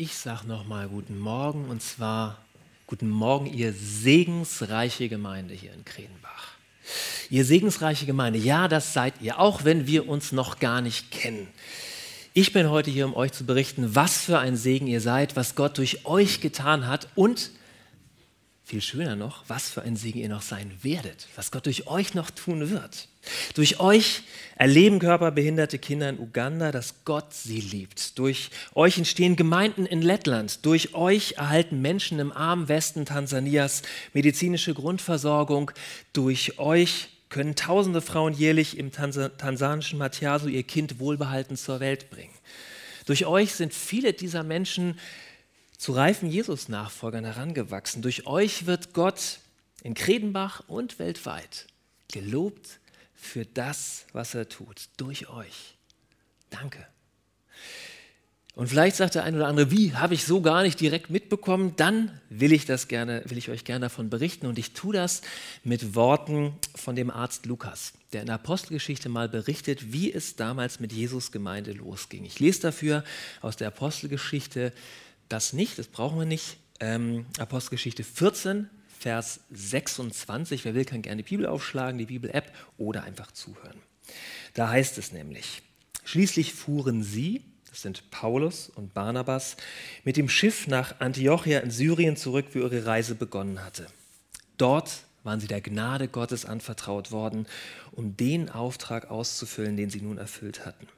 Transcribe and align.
ich 0.00 0.16
sage 0.16 0.48
nochmal 0.48 0.88
guten 0.88 1.18
Morgen 1.18 1.66
und 1.68 1.82
zwar 1.82 2.38
guten 2.86 3.10
Morgen, 3.10 3.44
ihr 3.44 3.74
segensreiche 3.74 5.10
Gemeinde 5.10 5.52
hier 5.52 5.74
in 5.74 5.84
Kredenbach. 5.84 6.54
Ihr 7.28 7.44
segensreiche 7.44 8.06
Gemeinde, 8.06 8.38
ja, 8.38 8.66
das 8.66 8.94
seid 8.94 9.12
ihr, 9.20 9.38
auch 9.38 9.64
wenn 9.64 9.86
wir 9.86 10.08
uns 10.08 10.32
noch 10.32 10.58
gar 10.58 10.80
nicht 10.80 11.10
kennen. 11.10 11.46
Ich 12.32 12.54
bin 12.54 12.70
heute 12.70 12.90
hier, 12.90 13.04
um 13.04 13.14
euch 13.14 13.32
zu 13.32 13.44
berichten, 13.44 13.94
was 13.94 14.16
für 14.16 14.38
ein 14.38 14.56
Segen 14.56 14.86
ihr 14.86 15.02
seid, 15.02 15.36
was 15.36 15.54
Gott 15.54 15.76
durch 15.76 16.06
euch 16.06 16.40
getan 16.40 16.86
hat 16.86 17.08
und 17.14 17.50
viel 18.70 18.80
schöner 18.80 19.16
noch, 19.16 19.42
was 19.48 19.68
für 19.68 19.82
ein 19.82 19.96
Segen 19.96 20.20
ihr 20.20 20.28
noch 20.28 20.42
sein 20.42 20.70
werdet, 20.82 21.26
was 21.34 21.50
Gott 21.50 21.66
durch 21.66 21.88
euch 21.88 22.14
noch 22.14 22.30
tun 22.30 22.70
wird. 22.70 23.08
Durch 23.54 23.80
euch 23.80 24.22
erleben 24.54 25.00
körperbehinderte 25.00 25.80
Kinder 25.80 26.08
in 26.08 26.20
Uganda, 26.20 26.70
dass 26.70 27.04
Gott 27.04 27.34
sie 27.34 27.60
liebt. 27.60 28.16
Durch 28.16 28.50
euch 28.76 28.96
entstehen 28.96 29.34
Gemeinden 29.34 29.86
in 29.86 30.02
Lettland. 30.02 30.64
Durch 30.64 30.94
euch 30.94 31.32
erhalten 31.32 31.82
Menschen 31.82 32.20
im 32.20 32.30
armen 32.30 32.68
Westen 32.68 33.06
Tansanias 33.06 33.82
medizinische 34.12 34.72
Grundversorgung. 34.72 35.72
Durch 36.12 36.60
euch 36.60 37.08
können 37.28 37.56
tausende 37.56 38.00
Frauen 38.00 38.34
jährlich 38.34 38.78
im 38.78 38.92
tansanischen 38.92 39.98
Matiasu 39.98 40.46
ihr 40.46 40.62
Kind 40.62 41.00
wohlbehalten 41.00 41.56
zur 41.56 41.80
Welt 41.80 42.08
bringen. 42.08 42.34
Durch 43.06 43.26
euch 43.26 43.52
sind 43.52 43.74
viele 43.74 44.12
dieser 44.12 44.44
Menschen 44.44 44.96
zu 45.80 45.92
reifen 45.92 46.30
Jesus-Nachfolgern 46.30 47.24
herangewachsen. 47.24 48.02
Durch 48.02 48.26
euch 48.26 48.66
wird 48.66 48.92
Gott 48.92 49.38
in 49.82 49.94
Kredenbach 49.94 50.62
und 50.68 50.98
weltweit 50.98 51.68
gelobt 52.12 52.80
für 53.14 53.46
das, 53.46 54.04
was 54.12 54.34
er 54.34 54.46
tut. 54.50 54.90
Durch 54.98 55.30
euch. 55.30 55.78
Danke. 56.50 56.86
Und 58.54 58.66
vielleicht 58.66 58.96
sagt 58.96 59.14
der 59.14 59.24
eine 59.24 59.38
oder 59.38 59.46
andere, 59.46 59.70
wie 59.70 59.94
habe 59.94 60.12
ich 60.12 60.26
so 60.26 60.42
gar 60.42 60.62
nicht 60.64 60.78
direkt 60.80 61.08
mitbekommen? 61.08 61.72
Dann 61.76 62.20
will 62.28 62.52
ich 62.52 62.66
das 62.66 62.86
gerne, 62.86 63.22
will 63.24 63.38
ich 63.38 63.48
euch 63.48 63.64
gerne 63.64 63.86
davon 63.86 64.10
berichten 64.10 64.46
und 64.48 64.58
ich 64.58 64.74
tue 64.74 64.92
das 64.92 65.22
mit 65.64 65.94
Worten 65.94 66.52
von 66.74 66.94
dem 66.94 67.10
Arzt 67.10 67.46
Lukas, 67.46 67.94
der 68.12 68.20
in 68.20 68.26
der 68.26 68.34
Apostelgeschichte 68.34 69.08
mal 69.08 69.30
berichtet, 69.30 69.94
wie 69.94 70.12
es 70.12 70.36
damals 70.36 70.78
mit 70.78 70.92
Jesus 70.92 71.32
Gemeinde 71.32 71.72
losging. 71.72 72.26
Ich 72.26 72.38
lese 72.38 72.60
dafür 72.60 73.02
aus 73.40 73.56
der 73.56 73.68
Apostelgeschichte 73.68 74.74
das 75.30 75.52
nicht, 75.52 75.78
das 75.78 75.88
brauchen 75.88 76.18
wir 76.18 76.26
nicht. 76.26 76.58
Ähm, 76.80 77.26
Apostelgeschichte 77.38 78.04
14, 78.04 78.68
Vers 78.98 79.40
26. 79.50 80.64
Wer 80.64 80.74
will, 80.74 80.84
kann 80.84 81.02
gerne 81.02 81.22
die 81.22 81.28
Bibel 81.28 81.46
aufschlagen, 81.46 81.98
die 81.98 82.06
Bibel-App 82.06 82.52
oder 82.76 83.04
einfach 83.04 83.30
zuhören. 83.32 83.80
Da 84.54 84.68
heißt 84.68 84.98
es 84.98 85.12
nämlich: 85.12 85.62
Schließlich 86.04 86.52
fuhren 86.52 87.02
sie, 87.02 87.42
das 87.68 87.82
sind 87.82 88.10
Paulus 88.10 88.68
und 88.68 88.92
Barnabas, 88.92 89.56
mit 90.04 90.16
dem 90.16 90.28
Schiff 90.28 90.66
nach 90.66 91.00
Antiochia 91.00 91.60
in 91.60 91.70
Syrien 91.70 92.16
zurück, 92.16 92.46
wo 92.52 92.58
ihre 92.58 92.84
Reise 92.84 93.14
begonnen 93.14 93.64
hatte. 93.64 93.86
Dort 94.58 95.04
waren 95.22 95.40
sie 95.40 95.46
der 95.46 95.60
Gnade 95.60 96.08
Gottes 96.08 96.44
anvertraut 96.44 97.12
worden, 97.12 97.46
um 97.92 98.16
den 98.16 98.50
Auftrag 98.50 99.10
auszufüllen, 99.10 99.76
den 99.76 99.90
sie 99.90 100.00
nun 100.00 100.18
erfüllt 100.18 100.66
hatten. 100.66 100.88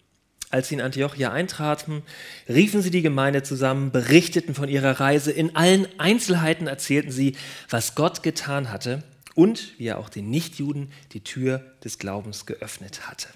Als 0.52 0.68
sie 0.68 0.74
in 0.74 0.82
Antiochia 0.82 1.32
eintraten, 1.32 2.02
riefen 2.46 2.82
sie 2.82 2.90
die 2.90 3.00
Gemeinde 3.00 3.42
zusammen, 3.42 3.90
berichteten 3.90 4.54
von 4.54 4.68
ihrer 4.68 5.00
Reise. 5.00 5.32
In 5.32 5.56
allen 5.56 5.88
Einzelheiten 5.98 6.66
erzählten 6.66 7.10
sie, 7.10 7.36
was 7.70 7.94
Gott 7.94 8.22
getan 8.22 8.70
hatte 8.70 9.02
und 9.34 9.78
wie 9.78 9.86
er 9.86 9.98
auch 9.98 10.10
den 10.10 10.28
Nichtjuden 10.28 10.92
die 11.14 11.24
Tür 11.24 11.62
des 11.82 11.98
Glaubens 11.98 12.44
geöffnet 12.44 13.08
hatte. 13.08 13.28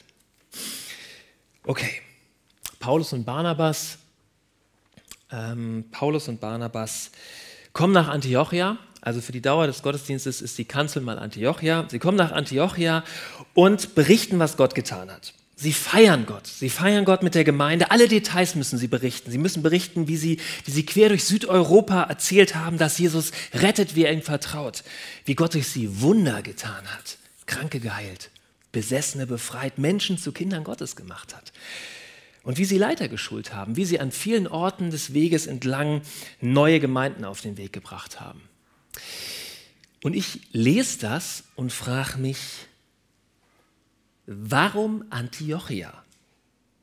Okay, 1.64 2.03
Paulus 2.81 3.14
und 3.14 3.25
Barnabas. 3.25 3.97
Ähm, 5.33 5.87
Paulus 5.91 6.28
und 6.28 6.39
Barnabas 6.39 7.12
kommen 7.72 7.94
nach 7.94 8.09
Antiochia. 8.09 8.77
Also 9.00 9.22
für 9.22 9.33
die 9.33 9.41
Dauer 9.41 9.67
des 9.67 9.83
Gottesdienstes 9.83 10.42
ist 10.42 10.59
die 10.59 10.67
Kanzel 10.67 11.00
mal 11.00 11.19
Antiochia. 11.19 11.87
Sie 11.88 11.99
kommen 11.99 12.19
nach 12.19 12.32
Antiochia 12.32 13.05
und 13.55 13.94
berichten, 13.94 14.38
was 14.38 14.59
Gott 14.59 14.75
getan 14.75 15.10
hat. 15.10 15.32
Sie 15.59 15.72
feiern 15.72 16.27
Gott. 16.27 16.47
Sie 16.47 16.69
feiern 16.69 17.06
Gott 17.06 17.22
mit 17.22 17.34
der 17.34 17.44
Gemeinde. 17.44 17.91
Alle 17.91 18.09
Details 18.09 18.55
müssen 18.56 18.77
sie 18.77 18.89
berichten. 18.89 19.31
Sie 19.31 19.39
müssen 19.39 19.62
berichten, 19.62 20.06
wie 20.06 20.19
sie, 20.19 20.39
wie 20.67 20.71
sie 20.71 20.84
quer 20.84 21.09
durch 21.09 21.25
Südeuropa 21.25 22.03
erzählt 22.03 22.55
haben, 22.55 22.77
dass 22.77 22.99
Jesus 22.99 23.33
rettet, 23.55 23.97
wie 23.97 24.05
er 24.05 24.12
ihm 24.12 24.21
vertraut. 24.21 24.84
Wie 25.25 25.34
Gott 25.34 25.55
durch 25.55 25.69
sie 25.69 26.03
Wunder 26.03 26.43
getan 26.43 26.87
hat. 26.87 27.17
Kranke 27.47 27.81
geheilt, 27.81 28.31
Besessene 28.71 29.27
befreit, 29.27 29.78
Menschen 29.78 30.19
zu 30.19 30.31
Kindern 30.33 30.62
Gottes 30.62 30.94
gemacht 30.94 31.34
hat. 31.34 31.53
Und 32.43 32.59
wie 32.59 32.67
sie 32.67 32.77
Leiter 32.77 33.09
geschult 33.09 33.55
haben, 33.55 33.77
wie 33.77 33.87
sie 33.87 33.99
an 33.99 34.12
vielen 34.12 34.47
Orten 34.47 34.91
des 34.91 35.15
Weges 35.15 35.47
entlang 35.47 36.03
neue 36.43 36.81
Gemeinden 36.81 37.25
auf 37.25 37.41
den 37.41 37.56
Weg 37.56 37.73
gebracht 37.73 38.21
haben. 38.21 38.43
Und 40.03 40.15
ich 40.15 40.41
lese 40.53 40.99
das 40.99 41.44
und 41.56 41.73
frage 41.73 42.19
mich, 42.19 42.38
Warum 44.26 45.04
Antiochia? 45.10 45.92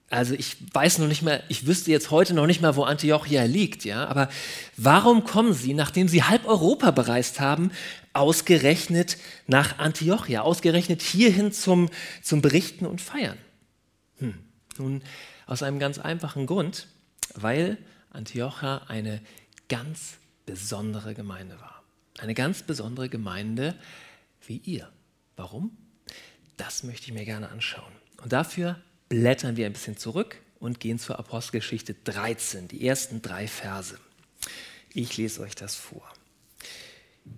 Also 0.09 0.35
ich 0.35 0.57
weiß 0.73 0.99
noch 0.99 1.07
nicht 1.07 1.23
mehr, 1.23 1.43
ich 1.49 1.65
wüsste 1.65 1.91
jetzt 1.91 2.11
heute 2.11 2.33
noch 2.35 2.45
nicht 2.45 2.61
mal, 2.61 2.75
wo 2.75 2.83
Antiochia 2.83 3.43
liegt, 3.45 3.83
ja, 3.83 4.05
aber 4.07 4.29
warum 4.77 5.23
kommen 5.23 5.53
sie, 5.53 5.73
nachdem 5.73 6.07
sie 6.07 6.23
halb 6.23 6.45
Europa 6.47 6.91
bereist 6.91 7.39
haben, 7.39 7.71
ausgerechnet 8.13 9.17
nach 9.47 9.79
Antiochia, 9.79 10.41
ausgerechnet 10.41 11.01
hierhin 11.01 11.51
zum, 11.51 11.89
zum 12.21 12.41
Berichten 12.43 12.85
und 12.85 13.01
Feiern? 13.01 13.39
Hm. 14.19 14.35
Nun, 14.77 15.01
aus 15.47 15.63
einem 15.63 15.79
ganz 15.79 15.97
einfachen 15.97 16.45
Grund, 16.45 16.87
weil 17.33 17.77
Antiochia 18.11 18.83
eine 18.87 19.19
ganz 19.67 20.17
besondere 20.45 21.15
Gemeinde 21.15 21.59
war. 21.59 21.81
Eine 22.19 22.35
ganz 22.35 22.61
besondere 22.61 23.09
Gemeinde 23.09 23.73
wie 24.45 24.57
ihr. 24.57 24.89
Warum? 25.35 25.75
Das 26.57 26.83
möchte 26.83 27.07
ich 27.07 27.13
mir 27.13 27.25
gerne 27.25 27.49
anschauen. 27.49 27.91
Und 28.21 28.33
dafür 28.33 28.79
blättern 29.09 29.57
wir 29.57 29.65
ein 29.65 29.73
bisschen 29.73 29.97
zurück 29.97 30.37
und 30.59 30.79
gehen 30.79 30.99
zur 30.99 31.19
Apostelgeschichte 31.19 31.95
13, 32.03 32.67
die 32.67 32.87
ersten 32.87 33.21
drei 33.21 33.47
Verse. 33.47 33.97
Ich 34.93 35.17
lese 35.17 35.41
euch 35.41 35.55
das 35.55 35.75
vor. 35.75 36.03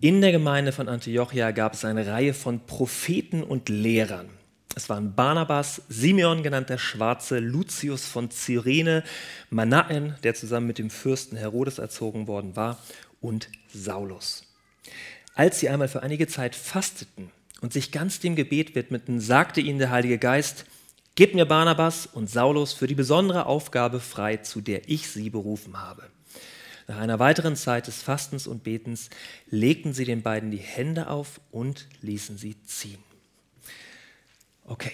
In 0.01 0.21
der 0.21 0.31
Gemeinde 0.31 0.71
von 0.71 0.89
Antiochia 0.89 1.51
gab 1.51 1.73
es 1.73 1.85
eine 1.85 2.07
Reihe 2.07 2.33
von 2.33 2.65
Propheten 2.65 3.43
und 3.43 3.69
Lehrern. 3.69 4.29
Es 4.75 4.89
waren 4.89 5.15
Barnabas, 5.15 5.83
Simeon 5.87 6.43
genannt 6.43 6.69
der 6.69 6.77
Schwarze, 6.77 7.39
Lucius 7.39 8.05
von 8.05 8.29
Cyrene, 8.29 9.03
Manaen, 9.49 10.15
der 10.23 10.35
zusammen 10.35 10.67
mit 10.67 10.79
dem 10.79 10.89
Fürsten 10.89 11.37
Herodes 11.37 11.77
erzogen 11.77 12.27
worden 12.27 12.55
war, 12.55 12.79
und 13.21 13.49
Saulus. 13.73 14.43
Als 15.33 15.59
sie 15.59 15.69
einmal 15.69 15.87
für 15.87 16.03
einige 16.03 16.27
Zeit 16.27 16.55
fasteten 16.55 17.31
und 17.65 17.73
sich 17.73 17.91
ganz 17.91 18.19
dem 18.19 18.35
Gebet 18.35 18.75
widmeten, 18.75 19.19
sagte 19.19 19.59
ihnen 19.59 19.79
der 19.79 19.89
Heilige 19.89 20.19
Geist, 20.19 20.65
Gib 21.15 21.33
mir 21.33 21.47
Barnabas 21.47 22.05
und 22.05 22.29
Saulus 22.29 22.73
für 22.73 22.85
die 22.85 22.93
besondere 22.93 23.47
Aufgabe 23.47 23.99
frei, 23.99 24.37
zu 24.37 24.61
der 24.61 24.87
ich 24.87 25.09
sie 25.09 25.31
berufen 25.31 25.81
habe. 25.81 26.03
Nach 26.87 26.97
einer 26.97 27.17
weiteren 27.17 27.55
Zeit 27.55 27.87
des 27.87 28.03
Fastens 28.03 28.45
und 28.45 28.63
Betens 28.63 29.09
legten 29.49 29.93
sie 29.93 30.05
den 30.05 30.21
beiden 30.21 30.51
die 30.51 30.57
Hände 30.57 31.09
auf 31.09 31.41
und 31.49 31.87
ließen 32.03 32.37
sie 32.37 32.61
ziehen. 32.65 32.99
Okay. 34.65 34.93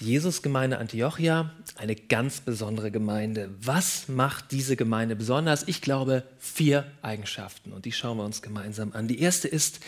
Die 0.00 0.06
Jesusgemeinde 0.06 0.78
Antiochia, 0.78 1.54
eine 1.76 1.94
ganz 1.94 2.40
besondere 2.40 2.90
Gemeinde. 2.90 3.54
Was 3.60 4.08
macht 4.08 4.50
diese 4.50 4.74
Gemeinde 4.74 5.14
besonders? 5.14 5.68
Ich 5.68 5.80
glaube, 5.80 6.24
vier 6.40 6.90
Eigenschaften 7.02 7.72
und 7.72 7.84
die 7.84 7.92
schauen 7.92 8.16
wir 8.16 8.24
uns 8.24 8.42
gemeinsam 8.42 8.90
an. 8.94 9.06
Die 9.06 9.20
erste 9.20 9.46
ist, 9.46 9.78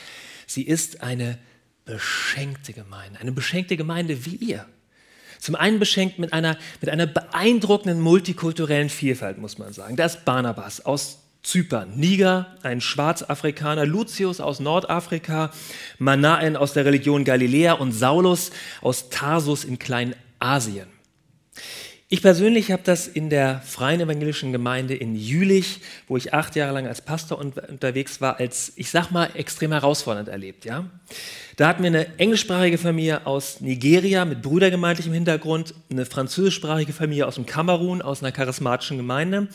Sie 0.52 0.62
ist 0.62 1.02
eine 1.02 1.38
beschenkte 1.86 2.74
Gemeinde, 2.74 3.18
eine 3.20 3.32
beschenkte 3.32 3.78
Gemeinde 3.78 4.26
wie 4.26 4.36
ihr. 4.36 4.66
Zum 5.38 5.54
einen 5.54 5.78
beschenkt 5.78 6.18
mit 6.18 6.34
einer, 6.34 6.58
mit 6.80 6.90
einer 6.90 7.06
beeindruckenden 7.06 8.00
multikulturellen 8.00 8.90
Vielfalt, 8.90 9.38
muss 9.38 9.56
man 9.56 9.72
sagen. 9.72 9.96
Da 9.96 10.04
ist 10.04 10.26
Barnabas 10.26 10.84
aus 10.84 11.20
Zypern, 11.42 11.96
Niger, 11.96 12.54
ein 12.62 12.82
Schwarzafrikaner, 12.82 13.86
Lucius 13.86 14.40
aus 14.40 14.60
Nordafrika, 14.60 15.52
Manaen 15.98 16.56
aus 16.56 16.74
der 16.74 16.84
Religion 16.84 17.24
Galiläa 17.24 17.72
und 17.72 17.92
Saulus 17.92 18.50
aus 18.82 19.08
Tarsus 19.08 19.64
in 19.64 19.78
Kleinasien. 19.78 20.86
Ich 22.12 22.20
persönlich 22.20 22.70
habe 22.70 22.82
das 22.84 23.08
in 23.08 23.30
der 23.30 23.62
Freien 23.64 23.98
Evangelischen 24.02 24.52
Gemeinde 24.52 24.94
in 24.94 25.16
Jülich, 25.16 25.80
wo 26.08 26.18
ich 26.18 26.34
acht 26.34 26.54
Jahre 26.56 26.74
lang 26.74 26.86
als 26.86 27.00
Pastor 27.00 27.38
unterwegs 27.38 28.20
war, 28.20 28.38
als, 28.38 28.74
ich 28.76 28.90
sag 28.90 29.10
mal, 29.10 29.30
extrem 29.32 29.72
herausfordernd 29.72 30.28
erlebt. 30.28 30.66
Ja? 30.66 30.84
Da 31.56 31.68
hatten 31.68 31.82
wir 31.82 31.86
eine 31.86 32.18
englischsprachige 32.18 32.76
Familie 32.76 33.26
aus 33.26 33.62
Nigeria 33.62 34.26
mit 34.26 34.42
brüdergemeindlichem 34.42 35.14
Hintergrund, 35.14 35.72
eine 35.90 36.04
französischsprachige 36.04 36.92
Familie 36.92 37.26
aus 37.26 37.36
dem 37.36 37.46
Kamerun, 37.46 38.02
aus 38.02 38.22
einer 38.22 38.30
charismatischen 38.30 38.98
Gemeinde, 38.98 39.48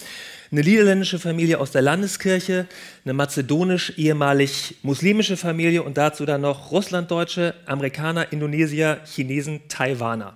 eine 0.51 0.61
niederländische 0.61 1.19
Familie 1.19 1.59
aus 1.59 1.69
der 1.69 1.83
Landeskirche, 1.83 2.65
eine 3.05 3.13
mazedonisch 3.13 3.93
ehemalig 3.97 4.77
muslimische 4.81 5.37
Familie 5.37 5.83
und 5.83 5.95
dazu 5.99 6.25
dann 6.25 6.41
noch 6.41 6.71
Russlanddeutsche, 6.71 7.53
Amerikaner, 7.67 8.31
Indonesier, 8.31 9.01
Chinesen, 9.05 9.67
Taiwaner. 9.67 10.35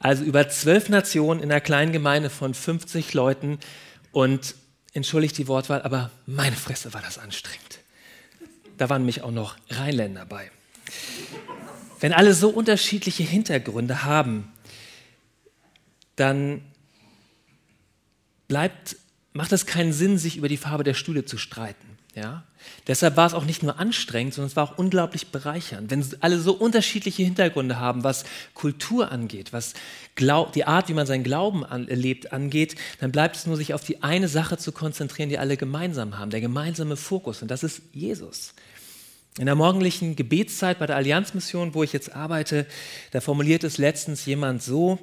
Also 0.00 0.24
über 0.24 0.48
zwölf 0.48 0.88
Nationen 0.88 1.42
in 1.42 1.52
einer 1.52 1.60
kleinen 1.60 1.92
Gemeinde 1.92 2.30
von 2.30 2.54
50 2.54 3.14
Leuten 3.14 3.58
Und 4.12 4.56
entschuldigt 4.92 5.38
die 5.38 5.46
Wortwahl, 5.46 5.82
aber 5.82 6.10
meine 6.26 6.56
Fresse 6.56 6.92
war 6.94 7.02
das 7.02 7.18
anstrengend. 7.18 7.78
Da 8.76 8.88
waren 8.88 9.02
nämlich 9.02 9.22
auch 9.22 9.30
noch 9.30 9.56
Rheinländer 9.68 10.26
bei. 10.26 10.50
Wenn 12.00 12.12
alle 12.12 12.34
so 12.34 12.48
unterschiedliche 12.48 13.22
Hintergründe 13.22 14.02
haben, 14.02 14.50
dann 16.16 16.62
bleibt, 18.48 18.96
macht 19.32 19.52
es 19.52 19.66
keinen 19.66 19.92
Sinn, 19.92 20.18
sich 20.18 20.36
über 20.36 20.48
die 20.48 20.56
Farbe 20.56 20.82
der 20.82 20.94
Stühle 20.94 21.24
zu 21.24 21.38
streiten. 21.38 21.89
Ja? 22.14 22.42
Deshalb 22.86 23.16
war 23.16 23.26
es 23.26 23.34
auch 23.34 23.44
nicht 23.44 23.62
nur 23.62 23.78
anstrengend, 23.78 24.34
sondern 24.34 24.48
es 24.48 24.56
war 24.56 24.64
auch 24.64 24.78
unglaublich 24.78 25.28
bereichernd. 25.28 25.90
Wenn 25.90 26.04
alle 26.20 26.38
so 26.40 26.52
unterschiedliche 26.52 27.22
Hintergründe 27.22 27.78
haben, 27.78 28.04
was 28.04 28.24
Kultur 28.54 29.12
angeht, 29.12 29.52
was 29.52 29.74
Glaub, 30.16 30.52
die 30.52 30.64
Art, 30.64 30.88
wie 30.88 30.94
man 30.94 31.06
seinen 31.06 31.24
Glauben 31.24 31.64
an, 31.64 31.88
erlebt, 31.88 32.32
angeht, 32.32 32.74
dann 33.00 33.12
bleibt 33.12 33.36
es 33.36 33.46
nur, 33.46 33.56
sich 33.56 33.74
auf 33.74 33.84
die 33.84 34.02
eine 34.02 34.28
Sache 34.28 34.58
zu 34.58 34.72
konzentrieren, 34.72 35.28
die 35.28 35.38
alle 35.38 35.56
gemeinsam 35.56 36.18
haben, 36.18 36.30
der 36.30 36.40
gemeinsame 36.40 36.96
Fokus. 36.96 37.42
Und 37.42 37.50
das 37.50 37.62
ist 37.62 37.82
Jesus. 37.92 38.54
In 39.38 39.46
der 39.46 39.54
morgendlichen 39.54 40.16
Gebetszeit 40.16 40.80
bei 40.80 40.86
der 40.86 40.96
Allianzmission, 40.96 41.74
wo 41.74 41.84
ich 41.84 41.92
jetzt 41.92 42.14
arbeite, 42.14 42.66
da 43.12 43.20
formuliert 43.20 43.62
es 43.62 43.78
letztens 43.78 44.26
jemand 44.26 44.62
so, 44.62 44.98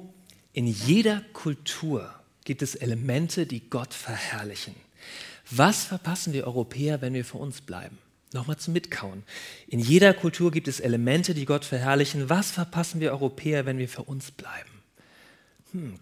in 0.52 0.66
jeder 0.66 1.22
Kultur 1.32 2.12
gibt 2.44 2.62
es 2.62 2.74
Elemente, 2.74 3.46
die 3.46 3.68
Gott 3.70 3.94
verherrlichen. 3.94 4.74
Was 5.50 5.84
verpassen 5.84 6.32
wir 6.32 6.46
Europäer, 6.46 7.00
wenn 7.00 7.14
wir 7.14 7.24
für 7.24 7.38
uns 7.38 7.60
bleiben? 7.60 7.98
Nochmal 8.34 8.58
zum 8.58 8.74
Mitkauen. 8.74 9.22
In 9.66 9.80
jeder 9.80 10.12
Kultur 10.12 10.50
gibt 10.50 10.68
es 10.68 10.80
Elemente, 10.80 11.32
die 11.32 11.46
Gott 11.46 11.64
verherrlichen. 11.64 12.28
Was 12.28 12.50
verpassen 12.50 13.00
wir 13.00 13.12
Europäer, 13.12 13.64
wenn 13.64 13.78
wir 13.78 13.88
für 13.88 14.02
uns 14.02 14.30
bleiben? 14.30 14.70
Hm, 15.72 15.94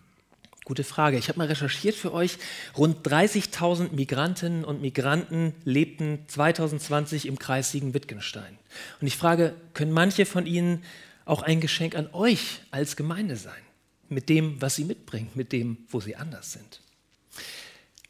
gute 0.65 0.83
Frage. 0.83 1.19
Ich 1.19 1.29
habe 1.29 1.39
mal 1.39 1.47
recherchiert 1.47 1.95
für 1.95 2.13
euch. 2.13 2.39
Rund 2.77 3.07
30.000 3.07 3.93
Migrantinnen 3.93 4.65
und 4.65 4.83
Migranten 4.83 5.55
lebten 5.65 6.25
2020 6.27 7.27
im 7.27 7.39
Kreis 7.39 7.71
Siegen-Wittgenstein. 7.71 8.59
Und 9.01 9.07
ich 9.07 9.17
frage, 9.17 9.55
können 9.73 9.93
manche 9.93 10.27
von 10.27 10.47
ihnen 10.47 10.83
auch 11.25 11.43
ein 11.43 11.61
Geschenk 11.61 11.95
an 11.95 12.09
euch 12.13 12.63
als 12.73 12.97
Gemeinde 12.97 13.37
sein? 13.37 13.63
Mit 14.09 14.29
dem, 14.29 14.61
was 14.61 14.75
sie 14.75 14.85
mitbringen, 14.85 15.31
mit 15.35 15.53
dem, 15.53 15.79
wo 15.89 16.01
sie 16.01 16.17
anders 16.17 16.53
sind. 16.53 16.81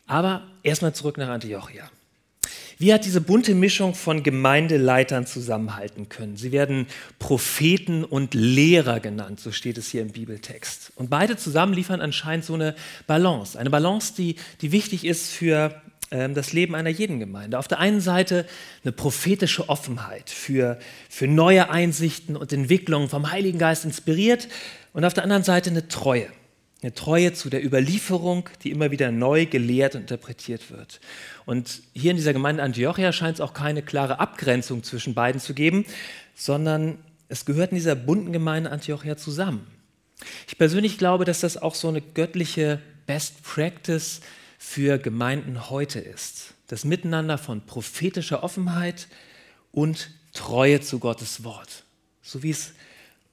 Aber 0.07 0.43
erstmal 0.63 0.95
zurück 0.95 1.19
nach 1.19 1.29
Antiochia. 1.29 1.91
Wie 2.79 2.93
hat 2.93 3.07
diese 3.07 3.23
bunte 3.23 3.55
Mischung 3.55 3.95
von 3.95 4.23
Gemeindeleitern 4.23 5.27
zusammenhalten 5.27 6.11
können? 6.11 6.37
Sie 6.37 6.53
werden 6.53 6.87
Propheten 7.19 8.05
und 8.05 8.35
Lehrer 8.35 9.01
genannt, 9.01 9.41
so 9.41 9.51
steht 9.51 9.79
es 9.79 9.89
hier 9.89 10.03
im 10.03 10.13
Bibeltext. 10.13 10.93
Und 10.95 11.09
beide 11.09 11.39
zusammen 11.39 11.73
liefern 11.73 12.03
anscheinend 12.03 12.45
so 12.45 12.53
eine 12.53 12.75
Balance. 13.07 13.59
Eine 13.59 13.71
Balance, 13.71 14.13
die, 14.15 14.37
die 14.61 14.73
wichtig 14.73 15.07
ist 15.07 15.31
für 15.31 15.81
ähm, 16.11 16.35
das 16.35 16.53
Leben 16.53 16.75
einer 16.75 16.91
jeden 16.91 17.19
Gemeinde. 17.19 17.59
Auf 17.59 17.67
der 17.67 17.79
einen 17.79 18.03
Seite 18.03 18.45
eine 18.85 18.93
prophetische 18.93 19.71
Offenheit 19.71 20.29
für, 20.29 20.79
für 21.09 21.27
neue 21.27 21.71
Einsichten 21.71 22.37
und 22.37 22.53
Entwicklungen 22.53 23.09
vom 23.09 23.31
Heiligen 23.31 23.59
Geist 23.59 23.87
inspiriert 23.87 24.49
und 24.93 25.07
auf 25.07 25.15
der 25.15 25.25
anderen 25.25 25.45
Seite 25.45 25.71
eine 25.71 25.89
Treue 25.89 26.29
eine 26.83 26.93
Treue 26.93 27.33
zu 27.33 27.49
der 27.49 27.65
Überlieferung, 27.65 28.49
die 28.63 28.71
immer 28.71 28.91
wieder 28.91 29.11
neu 29.11 29.47
gelehrt 29.47 29.95
und 29.95 30.03
interpretiert 30.03 30.71
wird. 30.71 31.01
Und 31.47 31.83
hier 31.95 32.11
in 32.11 32.17
dieser 32.17 32.33
Gemeinde 32.33 32.63
Antiochia 32.63 33.13
scheint 33.13 33.37
es 33.37 33.41
auch 33.41 33.55
keine 33.55 33.83
klare 33.83 34.21
Abgrenzung 34.21 34.83
zwischen 34.83 35.15
beiden 35.15 35.41
zu 35.41 35.55
geben, 35.55 35.87
sondern 36.35 36.99
es 37.29 37.45
gehört 37.45 37.73
in 37.73 37.77
dieser 37.77 37.95
bunten 37.95 38.33
Gemeinde 38.33 38.71
Antiochia 38.71 39.17
zusammen. 39.17 39.67
Ich 40.47 40.59
persönlich 40.59 40.99
glaube, 40.99 41.25
dass 41.25 41.41
das 41.41 41.57
auch 41.57 41.75
so 41.75 41.89
eine 41.89 42.01
göttliche 42.01 42.81
Best 43.07 43.43
Practice 43.43 44.21
für 44.59 44.99
Gemeinden 44.99 45.71
heute 45.71 46.01
ist. 46.01 46.55
Das 46.69 46.85
Miteinander 46.85 47.39
von 47.39 47.65
prophetischer 47.65 48.43
Offenheit 48.43 49.09
und 49.73 50.11
Treue 50.33 50.81
zu 50.81 50.99
Gottes 50.99 51.45
Wort. 51.45 51.85
So 52.23 52.43
wie 52.43 52.51
es 52.51 52.73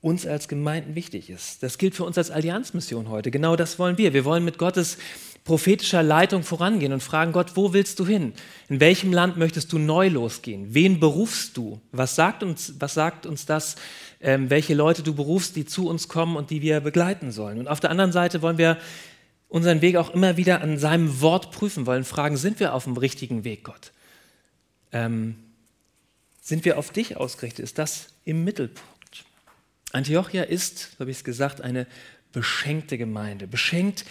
uns 0.03 0.27
als 0.27 0.49
Gemeinden 0.49 0.95
wichtig 0.95 1.29
ist. 1.29 1.63
Das 1.63 1.77
gilt 1.77 1.95
für 1.95 2.03
uns 2.03 2.17
als 2.17 2.29
Allianzmission 2.29 3.07
heute. 3.07 3.31
Genau 3.31 3.55
das 3.55 3.79
wollen 3.79 3.97
wir. 3.97 4.13
Wir 4.13 4.25
wollen 4.25 4.43
mit 4.43 4.57
Gottes 4.57 4.97
prophetischer 5.45 6.03
Leitung 6.03 6.43
vorangehen 6.43 6.91
und 6.91 7.01
fragen 7.01 7.31
Gott, 7.31 7.55
wo 7.55 7.71
willst 7.71 8.01
du 8.01 8.05
hin? 8.05 8.33
In 8.67 8.81
welchem 8.81 9.13
Land 9.13 9.37
möchtest 9.37 9.71
du 9.71 9.79
neu 9.79 10.09
losgehen? 10.09 10.73
Wen 10.73 10.99
berufst 10.99 11.55
du? 11.55 11.79
Was 11.93 12.15
sagt 12.15 12.43
uns, 12.43 12.73
was 12.79 12.93
sagt 12.93 13.25
uns 13.25 13.45
das, 13.45 13.77
ähm, 14.19 14.49
welche 14.49 14.73
Leute 14.73 15.03
du 15.03 15.13
berufst, 15.15 15.55
die 15.55 15.65
zu 15.65 15.87
uns 15.87 16.09
kommen 16.09 16.35
und 16.35 16.49
die 16.49 16.61
wir 16.61 16.81
begleiten 16.81 17.31
sollen? 17.31 17.57
Und 17.57 17.69
auf 17.69 17.79
der 17.79 17.89
anderen 17.89 18.11
Seite 18.11 18.41
wollen 18.41 18.57
wir 18.57 18.77
unseren 19.47 19.81
Weg 19.81 19.95
auch 19.95 20.09
immer 20.09 20.35
wieder 20.35 20.59
an 20.59 20.77
seinem 20.79 21.21
Wort 21.21 21.51
prüfen 21.51 21.85
wollen, 21.85 22.03
fragen, 22.03 22.35
sind 22.35 22.59
wir 22.59 22.73
auf 22.73 22.83
dem 22.83 22.97
richtigen 22.97 23.45
Weg, 23.45 23.63
Gott? 23.63 23.93
Ähm, 24.91 25.35
sind 26.41 26.65
wir 26.65 26.77
auf 26.77 26.91
dich 26.91 27.15
ausgerichtet? 27.15 27.63
Ist 27.63 27.77
das 27.77 28.09
im 28.25 28.43
Mittelpunkt? 28.43 28.92
Antiochia 29.93 30.43
ist, 30.43 30.91
so 30.93 30.99
habe 30.99 31.11
ich 31.11 31.17
es 31.17 31.23
gesagt, 31.23 31.61
eine 31.61 31.87
beschenkte 32.31 32.97
Gemeinde. 32.97 33.47
Beschenkt 33.47 34.05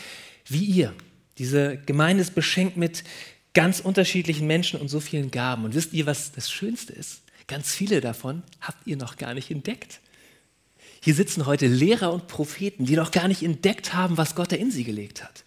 wie 0.46 0.64
ihr. 0.64 0.94
Diese 1.38 1.76
Gemeinde 1.76 2.22
ist 2.22 2.34
beschenkt 2.34 2.76
mit 2.76 3.04
ganz 3.52 3.80
unterschiedlichen 3.80 4.46
Menschen 4.46 4.80
und 4.80 4.88
so 4.88 5.00
vielen 5.00 5.30
Gaben. 5.30 5.64
Und 5.64 5.74
wisst 5.74 5.92
ihr, 5.92 6.06
was 6.06 6.32
das 6.32 6.50
Schönste 6.50 6.92
ist? 6.92 7.22
Ganz 7.48 7.74
viele 7.74 8.00
davon 8.00 8.42
habt 8.60 8.86
ihr 8.86 8.96
noch 8.96 9.16
gar 9.16 9.34
nicht 9.34 9.50
entdeckt. 9.50 10.00
Hier 11.02 11.14
sitzen 11.14 11.46
heute 11.46 11.66
Lehrer 11.66 12.12
und 12.12 12.28
Propheten, 12.28 12.86
die 12.86 12.94
noch 12.94 13.10
gar 13.10 13.26
nicht 13.26 13.42
entdeckt 13.42 13.92
haben, 13.92 14.16
was 14.16 14.36
Gott 14.36 14.52
da 14.52 14.56
in 14.56 14.70
sie 14.70 14.84
gelegt 14.84 15.24
hat. 15.24 15.42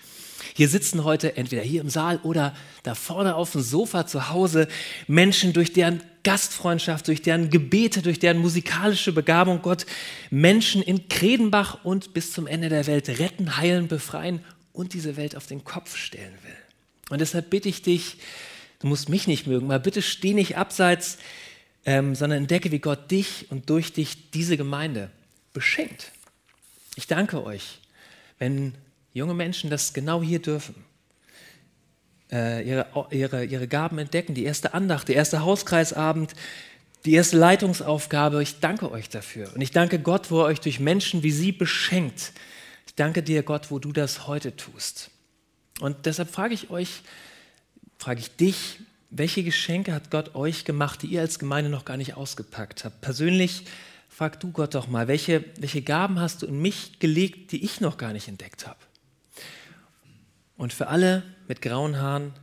Hier 0.58 0.70
sitzen 0.70 1.04
heute 1.04 1.36
entweder 1.36 1.64
hier 1.64 1.82
im 1.82 1.90
Saal 1.90 2.18
oder 2.24 2.56
da 2.84 2.96
vorne 2.96 3.36
auf 3.36 3.52
dem 3.52 3.62
Sofa 3.62 4.08
zu 4.08 4.30
Hause 4.30 4.70
Menschen, 5.06 5.52
durch 5.52 5.74
deren 5.74 6.02
Gastfreundschaft, 6.24 7.10
durch 7.10 7.22
deren 7.22 7.50
Gebete, 7.50 8.02
durch 8.02 8.20
deren 8.20 8.38
musikalische 8.38 9.12
Begabung 9.12 9.62
Gott 9.62 9.86
Menschen 10.30 10.82
in 10.82 11.10
Kredenbach 11.10 11.84
und 11.84 12.14
bis 12.14 12.32
zum 12.32 12.48
Ende 12.48 12.70
der 12.70 12.88
Welt 12.88 13.10
retten, 13.20 13.58
heilen, 13.58 13.90
befreien 13.90 14.40
und 14.72 14.94
diese 14.94 15.18
Welt 15.18 15.36
auf 15.36 15.46
den 15.46 15.66
Kopf 15.66 15.98
stellen 15.98 16.34
will. 16.44 16.56
Und 17.10 17.20
deshalb 17.20 17.50
bitte 17.50 17.68
ich 17.68 17.82
dich, 17.82 18.20
du 18.80 18.88
musst 18.88 19.10
mich 19.10 19.28
nicht 19.28 19.48
mögen, 19.48 19.68
mal 19.68 19.82
bitte 19.82 20.02
steh 20.02 20.34
nicht 20.34 20.56
abseits, 20.56 21.18
ähm, 21.86 22.16
sondern 22.16 22.40
entdecke, 22.40 22.72
wie 22.72 22.80
Gott 22.80 23.12
dich 23.12 23.48
und 23.52 23.70
durch 23.70 23.92
dich 23.92 24.32
diese 24.32 24.56
Gemeinde 24.56 25.12
beschenkt. 25.52 26.14
Ich 26.96 27.08
danke 27.08 27.44
euch, 27.44 27.80
wenn 28.40 28.74
junge 29.16 29.34
Menschen 29.34 29.70
das 29.70 29.94
genau 29.94 30.22
hier 30.22 30.40
dürfen. 30.40 30.76
Äh, 32.32 32.68
ihre, 32.68 32.88
ihre, 33.12 33.46
ihre 33.46 33.68
Gaben 33.68 33.98
entdecken, 33.98 34.36
die 34.36 34.44
erste 34.44 34.74
Andacht, 34.74 35.08
der 35.08 35.16
erste 35.16 35.42
Hauskreisabend, 35.42 36.34
die 37.06 37.14
erste 37.14 37.38
Leitungsaufgabe. 37.38 38.44
Ich 38.44 38.60
danke 38.60 38.92
euch 38.92 39.10
dafür. 39.10 39.52
Und 39.56 39.62
ich 39.62 39.72
danke 39.72 40.00
Gott, 40.00 40.32
wo 40.32 40.42
er 40.42 40.46
euch 40.46 40.60
durch 40.60 40.80
Menschen 40.80 41.24
wie 41.24 41.32
sie 41.32 41.52
beschenkt. 41.52 42.34
Ich 42.88 42.96
danke 42.96 43.24
dir, 43.24 43.42
Gott, 43.42 43.72
wo 43.72 43.80
du 43.80 43.94
das 43.94 44.28
heute 44.28 44.56
tust. 44.56 45.12
Und 45.80 46.06
deshalb 46.06 46.30
frage 46.30 46.54
ich 46.54 46.70
euch, 46.70 47.02
frage 47.98 48.20
ich 48.20 48.36
dich, 48.36 48.80
welche 49.12 49.44
Geschenke 49.44 49.94
hat 49.94 50.12
Gott 50.12 50.36
euch 50.36 50.66
gemacht, 50.66 51.04
die 51.04 51.08
ihr 51.08 51.22
als 51.22 51.40
Gemeinde 51.40 51.70
noch 51.70 51.86
gar 51.86 51.96
nicht 51.96 52.16
ausgepackt 52.16 52.84
habt? 52.84 53.00
Persönlich 53.00 53.64
frag 54.10 54.40
du 54.42 54.52
Gott 54.52 54.76
doch 54.76 54.88
mal, 54.88 55.08
welche, 55.08 55.46
welche 55.60 55.82
Gaben 55.82 56.20
hast 56.20 56.42
du 56.42 56.48
in 56.48 56.62
mich 56.62 57.00
gelegt, 57.00 57.54
die 57.54 57.64
ich 57.64 57.80
noch 57.80 57.98
gar 57.98 58.12
nicht 58.12 58.28
entdeckt 58.28 58.68
habe? 58.68 58.80
Und 60.58 60.74
für 60.74 60.88
alle 60.88 61.24
mit 61.48 61.62
grauen 61.62 61.98
Haaren, 61.98 62.34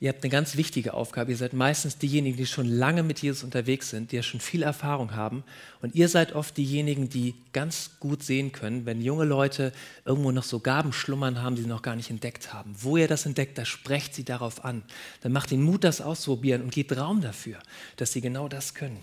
ihr 0.00 0.08
habt 0.08 0.22
eine 0.22 0.30
ganz 0.30 0.56
wichtige 0.56 0.94
Aufgabe. 0.94 1.32
Ihr 1.32 1.36
seid 1.36 1.52
meistens 1.52 1.98
diejenigen, 1.98 2.36
die 2.36 2.46
schon 2.46 2.68
lange 2.68 3.02
mit 3.02 3.20
Jesus 3.20 3.42
unterwegs 3.42 3.90
sind, 3.90 4.12
die 4.12 4.16
ja 4.16 4.22
schon 4.22 4.40
viel 4.40 4.62
Erfahrung 4.62 5.14
haben. 5.14 5.44
Und 5.80 5.94
ihr 5.94 6.08
seid 6.08 6.34
oft 6.34 6.56
diejenigen, 6.56 7.08
die 7.08 7.34
ganz 7.52 7.92
gut 8.00 8.22
sehen 8.22 8.52
können, 8.52 8.86
wenn 8.86 9.00
junge 9.00 9.24
Leute 9.24 9.72
irgendwo 10.04 10.30
noch 10.30 10.44
so 10.44 10.60
Gaben 10.60 10.92
schlummern 10.92 11.42
haben, 11.42 11.56
die 11.56 11.62
sie 11.62 11.68
noch 11.68 11.82
gar 11.82 11.96
nicht 11.96 12.10
entdeckt 12.10 12.52
haben. 12.52 12.74
Wo 12.78 12.96
ihr 12.96 13.08
das 13.08 13.26
entdeckt, 13.26 13.58
da 13.58 13.64
sprecht 13.64 14.14
sie 14.14 14.24
darauf 14.24 14.64
an. 14.64 14.82
Dann 15.22 15.32
macht 15.32 15.50
ihnen 15.50 15.64
Mut, 15.64 15.84
das 15.84 16.00
auszuprobieren 16.00 16.62
und 16.62 16.72
gebt 16.72 16.96
Raum 16.96 17.20
dafür, 17.20 17.58
dass 17.96 18.12
sie 18.12 18.20
genau 18.20 18.48
das 18.48 18.74
können. 18.74 19.00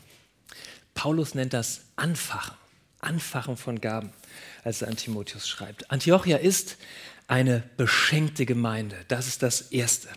Paulus 0.94 1.36
nennt 1.36 1.54
das 1.54 1.82
Anfachen. 1.96 2.56
Anfachen 3.00 3.58
von 3.58 3.82
Gaben, 3.82 4.12
als 4.64 4.84
er 4.84 4.90
an 4.90 4.96
Timotheus 4.96 5.48
schreibt. 5.48 5.90
Antiochia 5.90 6.38
ist 6.38 6.78
eine 7.32 7.64
beschenkte 7.78 8.46
Gemeinde. 8.46 8.98
Das 9.08 9.26
ist 9.26 9.42
das 9.42 9.72
Erste. 9.72 10.10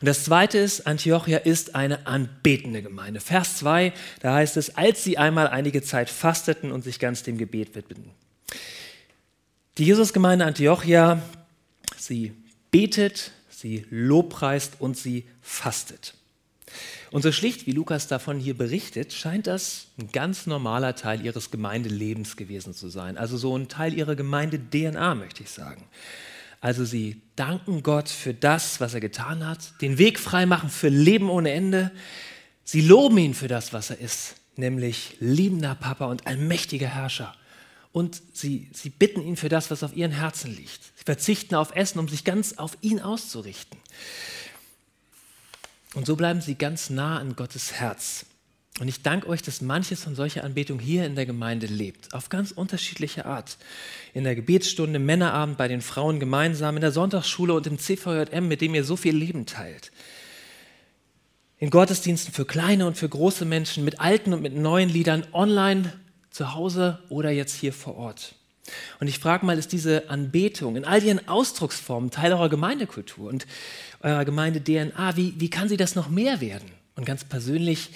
Und 0.00 0.06
das 0.06 0.24
Zweite 0.24 0.56
ist, 0.56 0.86
Antiochia 0.86 1.36
ist 1.36 1.74
eine 1.74 2.06
anbetende 2.06 2.80
Gemeinde. 2.80 3.20
Vers 3.20 3.58
2, 3.58 3.92
da 4.20 4.34
heißt 4.34 4.56
es, 4.56 4.74
als 4.76 5.04
sie 5.04 5.18
einmal 5.18 5.48
einige 5.48 5.82
Zeit 5.82 6.08
fasteten 6.08 6.72
und 6.72 6.82
sich 6.82 6.98
ganz 6.98 7.24
dem 7.24 7.36
Gebet 7.36 7.74
widmeten. 7.74 8.10
Die 9.76 9.84
Jesusgemeinde 9.84 10.46
Antiochia, 10.46 11.20
sie 11.98 12.32
betet, 12.70 13.32
sie 13.50 13.84
lobpreist 13.90 14.76
und 14.78 14.96
sie 14.96 15.26
fastet. 15.42 16.14
Und 17.14 17.22
so 17.22 17.30
schlicht 17.30 17.68
wie 17.68 17.70
Lukas 17.70 18.08
davon 18.08 18.40
hier 18.40 18.58
berichtet, 18.58 19.12
scheint 19.12 19.46
das 19.46 19.86
ein 20.00 20.10
ganz 20.10 20.48
normaler 20.48 20.96
Teil 20.96 21.24
ihres 21.24 21.52
Gemeindelebens 21.52 22.36
gewesen 22.36 22.74
zu 22.74 22.88
sein. 22.88 23.16
Also 23.16 23.36
so 23.36 23.56
ein 23.56 23.68
Teil 23.68 23.94
ihrer 23.94 24.16
Gemeinde-DNA, 24.16 25.14
möchte 25.14 25.44
ich 25.44 25.50
sagen. 25.50 25.84
Also 26.60 26.84
sie 26.84 27.22
danken 27.36 27.84
Gott 27.84 28.08
für 28.08 28.34
das, 28.34 28.80
was 28.80 28.94
er 28.94 29.00
getan 29.00 29.46
hat, 29.46 29.80
den 29.80 29.98
Weg 29.98 30.18
frei 30.18 30.44
machen 30.44 30.70
für 30.70 30.88
Leben 30.88 31.30
ohne 31.30 31.52
Ende. 31.52 31.92
Sie 32.64 32.80
loben 32.80 33.18
ihn 33.18 33.34
für 33.34 33.46
das, 33.46 33.72
was 33.72 33.90
er 33.90 34.00
ist, 34.00 34.34
nämlich 34.56 35.16
liebender 35.20 35.76
Papa 35.76 36.06
und 36.06 36.26
allmächtiger 36.26 36.88
Herrscher. 36.88 37.32
Und 37.92 38.20
sie, 38.32 38.68
sie 38.72 38.90
bitten 38.90 39.22
ihn 39.22 39.36
für 39.36 39.48
das, 39.48 39.70
was 39.70 39.84
auf 39.84 39.94
ihren 39.94 40.10
Herzen 40.10 40.52
liegt. 40.52 40.82
Sie 40.96 41.04
verzichten 41.04 41.54
auf 41.54 41.76
Essen, 41.76 42.00
um 42.00 42.08
sich 42.08 42.24
ganz 42.24 42.54
auf 42.54 42.76
ihn 42.80 42.98
auszurichten. 42.98 43.78
Und 45.94 46.06
so 46.06 46.16
bleiben 46.16 46.40
sie 46.40 46.56
ganz 46.56 46.90
nah 46.90 47.18
an 47.18 47.36
Gottes 47.36 47.72
Herz. 47.72 48.26
Und 48.80 48.88
ich 48.88 49.02
danke 49.02 49.28
euch, 49.28 49.40
dass 49.40 49.60
manches 49.60 50.02
von 50.02 50.16
solcher 50.16 50.42
Anbetung 50.42 50.80
hier 50.80 51.06
in 51.06 51.14
der 51.14 51.26
Gemeinde 51.26 51.66
lebt, 51.66 52.12
auf 52.12 52.28
ganz 52.28 52.50
unterschiedliche 52.50 53.24
Art. 53.24 53.56
In 54.14 54.24
der 54.24 54.34
Gebetsstunde, 54.34 54.98
Männerabend, 54.98 55.56
bei 55.56 55.68
den 55.68 55.80
Frauen 55.80 56.18
gemeinsam, 56.18 56.74
in 56.74 56.80
der 56.80 56.90
Sonntagsschule 56.90 57.54
und 57.54 57.68
im 57.68 57.78
CVJM, 57.78 58.48
mit 58.48 58.60
dem 58.60 58.74
ihr 58.74 58.82
so 58.82 58.96
viel 58.96 59.16
Leben 59.16 59.46
teilt. 59.46 59.92
In 61.58 61.70
Gottesdiensten 61.70 62.34
für 62.34 62.44
kleine 62.44 62.86
und 62.86 62.98
für 62.98 63.08
große 63.08 63.44
Menschen, 63.44 63.84
mit 63.84 64.00
alten 64.00 64.32
und 64.32 64.42
mit 64.42 64.56
neuen 64.56 64.88
Liedern, 64.88 65.24
online, 65.32 65.92
zu 66.30 66.52
Hause 66.52 66.98
oder 67.10 67.30
jetzt 67.30 67.54
hier 67.54 67.72
vor 67.72 67.94
Ort. 67.94 68.34
Und 68.98 69.08
ich 69.08 69.18
frage 69.18 69.46
mal, 69.46 69.58
ist 69.58 69.72
diese 69.72 70.08
Anbetung 70.10 70.74
in 70.74 70.84
all 70.84 71.02
ihren 71.02 71.28
Ausdrucksformen 71.28 72.10
Teil 72.10 72.32
eurer 72.32 72.48
Gemeindekultur 72.48 73.28
und 73.28 73.46
eurer 74.04 74.24
Gemeinde-DNA? 74.24 75.16
Wie, 75.16 75.34
wie 75.38 75.50
kann 75.50 75.68
sie 75.68 75.76
das 75.76 75.96
noch 75.96 76.08
mehr 76.08 76.40
werden? 76.40 76.70
Und 76.94 77.04
ganz 77.04 77.24
persönlich, 77.24 77.90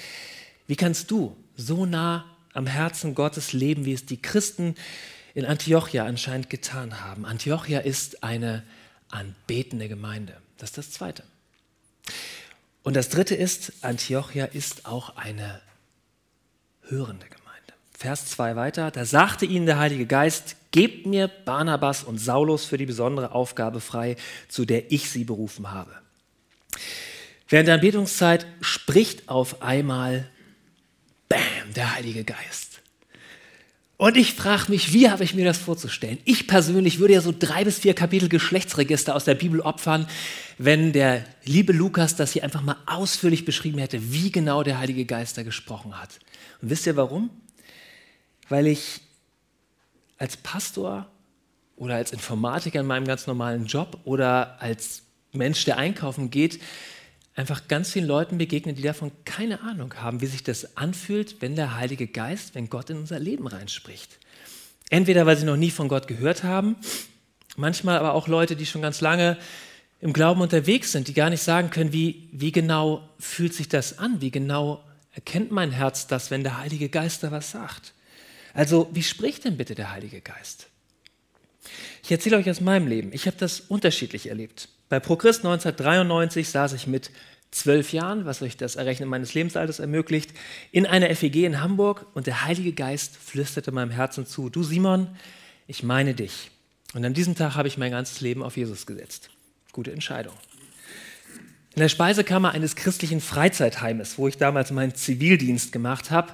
wie 0.66 0.76
kannst 0.76 1.10
du 1.10 1.36
so 1.56 1.86
nah 1.86 2.24
am 2.54 2.66
Herzen 2.66 3.14
Gottes 3.14 3.52
leben, 3.52 3.84
wie 3.84 3.92
es 3.92 4.06
die 4.06 4.20
Christen 4.20 4.74
in 5.34 5.44
Antiochia 5.44 6.04
anscheinend 6.04 6.50
getan 6.50 7.00
haben? 7.00 7.24
Antiochia 7.24 7.80
ist 7.80 8.24
eine 8.24 8.64
anbetende 9.10 9.88
Gemeinde. 9.88 10.36
Das 10.56 10.70
ist 10.70 10.78
das 10.78 10.90
Zweite. 10.90 11.22
Und 12.82 12.96
das 12.96 13.10
Dritte 13.10 13.34
ist, 13.34 13.72
Antiochia 13.82 14.46
ist 14.46 14.86
auch 14.86 15.16
eine 15.16 15.60
hörende 16.82 17.26
Gemeinde. 17.26 17.74
Vers 17.92 18.26
2 18.26 18.56
weiter, 18.56 18.90
da 18.90 19.04
sagte 19.04 19.44
ihnen 19.44 19.66
der 19.66 19.78
Heilige 19.78 20.06
Geist, 20.06 20.56
gebt 20.70 21.06
mir 21.06 21.28
Barnabas 21.28 22.04
und 22.04 22.18
Saulus 22.18 22.64
für 22.64 22.78
die 22.78 22.86
besondere 22.86 23.32
Aufgabe 23.32 23.80
frei, 23.80 24.16
zu 24.48 24.64
der 24.64 24.92
ich 24.92 25.10
sie 25.10 25.24
berufen 25.24 25.70
habe. 25.70 25.92
Während 27.48 27.68
der 27.68 27.76
Anbetungszeit 27.76 28.46
spricht 28.60 29.28
auf 29.28 29.62
einmal 29.62 30.28
Bam, 31.28 31.74
der 31.74 31.94
Heilige 31.94 32.24
Geist. 32.24 32.68
Und 33.96 34.16
ich 34.16 34.34
frage 34.34 34.70
mich, 34.70 34.92
wie 34.92 35.10
habe 35.10 35.24
ich 35.24 35.34
mir 35.34 35.44
das 35.44 35.58
vorzustellen? 35.58 36.18
Ich 36.24 36.46
persönlich 36.46 37.00
würde 37.00 37.14
ja 37.14 37.20
so 37.20 37.34
drei 37.36 37.64
bis 37.64 37.80
vier 37.80 37.94
Kapitel 37.94 38.28
Geschlechtsregister 38.28 39.16
aus 39.16 39.24
der 39.24 39.34
Bibel 39.34 39.60
opfern, 39.60 40.06
wenn 40.56 40.92
der 40.92 41.24
liebe 41.44 41.72
Lukas 41.72 42.14
das 42.14 42.32
hier 42.32 42.44
einfach 42.44 42.62
mal 42.62 42.76
ausführlich 42.86 43.44
beschrieben 43.44 43.78
hätte, 43.78 44.12
wie 44.12 44.30
genau 44.30 44.62
der 44.62 44.78
Heilige 44.78 45.04
Geist 45.04 45.36
da 45.36 45.42
gesprochen 45.42 46.00
hat. 46.00 46.20
Und 46.62 46.70
wisst 46.70 46.86
ihr 46.86 46.94
warum? 46.94 47.30
Weil 48.48 48.68
ich 48.68 49.00
als 50.18 50.36
Pastor 50.36 51.06
oder 51.76 51.94
als 51.94 52.12
Informatiker 52.12 52.80
in 52.80 52.86
meinem 52.86 53.06
ganz 53.06 53.26
normalen 53.26 53.66
Job 53.66 54.00
oder 54.04 54.60
als 54.60 55.02
Mensch, 55.32 55.64
der 55.64 55.78
einkaufen 55.78 56.30
geht, 56.30 56.60
einfach 57.34 57.68
ganz 57.68 57.92
vielen 57.92 58.06
Leuten 58.06 58.36
begegnen, 58.36 58.74
die 58.74 58.82
davon 58.82 59.12
keine 59.24 59.62
Ahnung 59.62 59.94
haben, 59.94 60.20
wie 60.20 60.26
sich 60.26 60.42
das 60.42 60.76
anfühlt, 60.76 61.40
wenn 61.40 61.54
der 61.54 61.76
Heilige 61.76 62.08
Geist, 62.08 62.54
wenn 62.56 62.68
Gott 62.68 62.90
in 62.90 62.96
unser 62.96 63.20
Leben 63.20 63.46
reinspricht. 63.46 64.18
Entweder 64.90 65.24
weil 65.24 65.36
sie 65.36 65.46
noch 65.46 65.56
nie 65.56 65.70
von 65.70 65.88
Gott 65.88 66.08
gehört 66.08 66.42
haben, 66.42 66.76
manchmal 67.56 67.98
aber 67.98 68.14
auch 68.14 68.26
Leute, 68.26 68.56
die 68.56 68.66
schon 68.66 68.82
ganz 68.82 69.00
lange 69.00 69.36
im 70.00 70.12
Glauben 70.12 70.40
unterwegs 70.40 70.92
sind, 70.92 71.08
die 71.08 71.14
gar 71.14 71.30
nicht 71.30 71.42
sagen 71.42 71.70
können, 71.70 71.92
wie, 71.92 72.28
wie 72.32 72.52
genau 72.52 73.08
fühlt 73.18 73.54
sich 73.54 73.68
das 73.68 73.98
an, 73.98 74.20
wie 74.20 74.30
genau 74.30 74.82
erkennt 75.12 75.50
mein 75.50 75.70
Herz 75.70 76.06
das, 76.06 76.30
wenn 76.30 76.42
der 76.42 76.58
Heilige 76.58 76.88
Geist 76.88 77.22
da 77.22 77.30
was 77.30 77.50
sagt. 77.50 77.92
Also 78.58 78.88
wie 78.92 79.04
spricht 79.04 79.44
denn 79.44 79.56
bitte 79.56 79.76
der 79.76 79.92
Heilige 79.92 80.20
Geist? 80.20 80.66
Ich 82.02 82.10
erzähle 82.10 82.38
euch 82.38 82.50
aus 82.50 82.60
meinem 82.60 82.88
Leben. 82.88 83.10
Ich 83.12 83.28
habe 83.28 83.36
das 83.36 83.60
unterschiedlich 83.60 84.28
erlebt. 84.28 84.68
Bei 84.88 84.98
ProChrist 84.98 85.44
1993 85.44 86.48
saß 86.48 86.72
ich 86.72 86.88
mit 86.88 87.12
zwölf 87.52 87.92
Jahren, 87.92 88.26
was 88.26 88.42
euch 88.42 88.56
das 88.56 88.74
Errechnen 88.74 89.08
meines 89.08 89.32
Lebensalters 89.32 89.78
ermöglicht, 89.78 90.32
in 90.72 90.86
einer 90.86 91.14
FEG 91.14 91.44
in 91.44 91.60
Hamburg 91.60 92.06
und 92.14 92.26
der 92.26 92.46
Heilige 92.46 92.72
Geist 92.72 93.16
flüsterte 93.16 93.70
meinem 93.70 93.92
Herzen 93.92 94.26
zu, 94.26 94.50
du 94.50 94.64
Simon, 94.64 95.06
ich 95.68 95.84
meine 95.84 96.14
dich. 96.14 96.50
Und 96.94 97.04
an 97.04 97.14
diesem 97.14 97.36
Tag 97.36 97.54
habe 97.54 97.68
ich 97.68 97.78
mein 97.78 97.92
ganzes 97.92 98.20
Leben 98.22 98.42
auf 98.42 98.56
Jesus 98.56 98.86
gesetzt. 98.86 99.30
Gute 99.70 99.92
Entscheidung. 99.92 100.34
In 101.76 101.82
der 101.82 101.88
Speisekammer 101.88 102.50
eines 102.50 102.74
christlichen 102.74 103.20
Freizeitheimes, 103.20 104.18
wo 104.18 104.26
ich 104.26 104.36
damals 104.36 104.72
meinen 104.72 104.96
Zivildienst 104.96 105.70
gemacht 105.70 106.10
habe, 106.10 106.32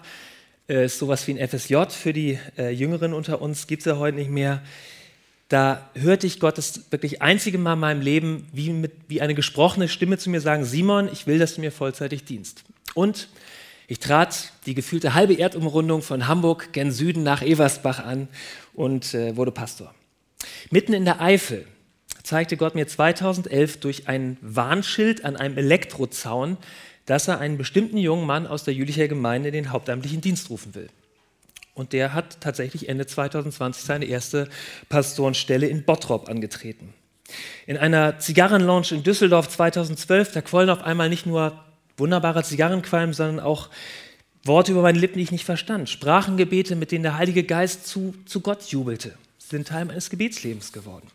äh, 0.69 0.89
sowas 0.89 1.27
wie 1.27 1.39
ein 1.39 1.49
FSJ 1.49 1.77
für 1.91 2.13
die 2.13 2.39
äh, 2.57 2.71
Jüngeren 2.71 3.13
unter 3.13 3.41
uns, 3.43 3.67
gibt 3.67 3.81
es 3.81 3.87
ja 3.87 3.99
heute 3.99 4.17
nicht 4.17 4.31
mehr 4.31 4.63
da 5.49 5.91
hörte 5.95 6.27
ich 6.27 6.41
Gottes 6.41 6.91
wirklich 6.91 7.23
einzige 7.23 7.59
Mal 7.59 7.75
in 7.75 7.79
meinem 7.81 8.01
Leben 8.01 8.49
wie, 8.53 8.71
mit, 8.71 8.93
wie 9.09 9.21
eine 9.21 9.35
gesprochene 9.35 9.89
Stimme 9.89 10.19
zu 10.19 10.31
mir 10.31 10.41
sagen, 10.41 10.65
Simon, 10.65 11.09
ich 11.13 11.27
will, 11.27 11.39
dass 11.39 11.55
du 11.55 11.61
mir 11.61 11.71
vollzeitig 11.71 12.25
dienst. 12.25 12.65
Und 12.95 13.29
ich 13.87 13.99
trat 13.99 14.53
die 14.67 14.75
gefühlte 14.75 15.15
halbe 15.15 15.39
Erdumrundung 15.39 16.01
von 16.01 16.27
Hamburg 16.27 16.73
gen 16.73 16.91
Süden 16.91 17.23
nach 17.23 17.43
Eversbach 17.43 18.01
an 18.01 18.29
und 18.73 19.13
äh, 19.15 19.37
wurde 19.37 19.53
Pastor. 19.53 19.95
Mitten 20.71 20.95
in 20.95 21.05
der 21.05 21.21
Eifel 21.21 21.67
zeigte 22.23 22.57
Gott 22.57 22.75
mir 22.75 22.87
2011 22.87 23.81
durch 23.81 24.09
ein 24.09 24.39
Warnschild 24.41 25.25
an 25.27 25.37
einem 25.37 25.59
Elektrozaun, 25.59 26.57
dass 27.07 27.29
er 27.29 27.39
einen 27.39 27.59
bestimmten 27.59 27.99
jungen 27.99 28.27
Mann 28.27 28.47
aus 28.47 28.65
der 28.65 28.75
Jülicher 28.75 29.09
Gemeinde 29.09 29.49
in 29.49 29.55
den 29.55 29.73
hauptamtlichen 29.73 30.21
Dienst 30.21 30.51
rufen 30.51 30.75
will. 30.75 30.89
Und 31.75 31.93
der 31.93 32.15
hat 32.15 32.41
tatsächlich 32.41 32.89
Ende 32.89 33.07
2020 33.07 33.85
seine 33.85 34.05
erste 34.05 34.49
Pastorenstelle 34.89 35.67
in 35.67 35.85
Bottrop 35.85 36.29
angetreten. 36.29 36.95
In 37.67 37.77
einer 37.77 38.19
Zigarrenlounge 38.19 38.93
in 38.93 39.03
Düsseldorf 39.03 39.49
2012, 39.49 40.33
da 40.33 40.41
quollen 40.41 40.71
auf 40.71 40.83
einmal 40.83 41.09
nicht 41.09 41.27
nur 41.27 41.59
wunderbarer 41.97 42.45
Zigarrenqualm, 42.45 43.13
sondern 43.13 43.41
auch 43.41 43.71
Worte 44.45 44.73
über 44.73 44.83
meine 44.83 44.99
Lippen, 44.99 45.19
die 45.19 45.25
ich 45.25 45.33
nicht 45.33 45.45
verstand. 45.45 45.89
Sprachengebete, 45.89 46.77
mit 46.77 46.93
denen 46.93 47.03
der 47.03 47.17
Heilige 47.17 47.45
Geist 47.45 47.87
zu, 47.87 48.15
zu 48.27 48.41
Gott 48.41 48.63
jubelte, 48.65 49.17
sind 49.39 49.69
Teil 49.69 49.87
meines 49.87 50.11
Gebetslebens 50.11 50.73
geworden. 50.73 51.09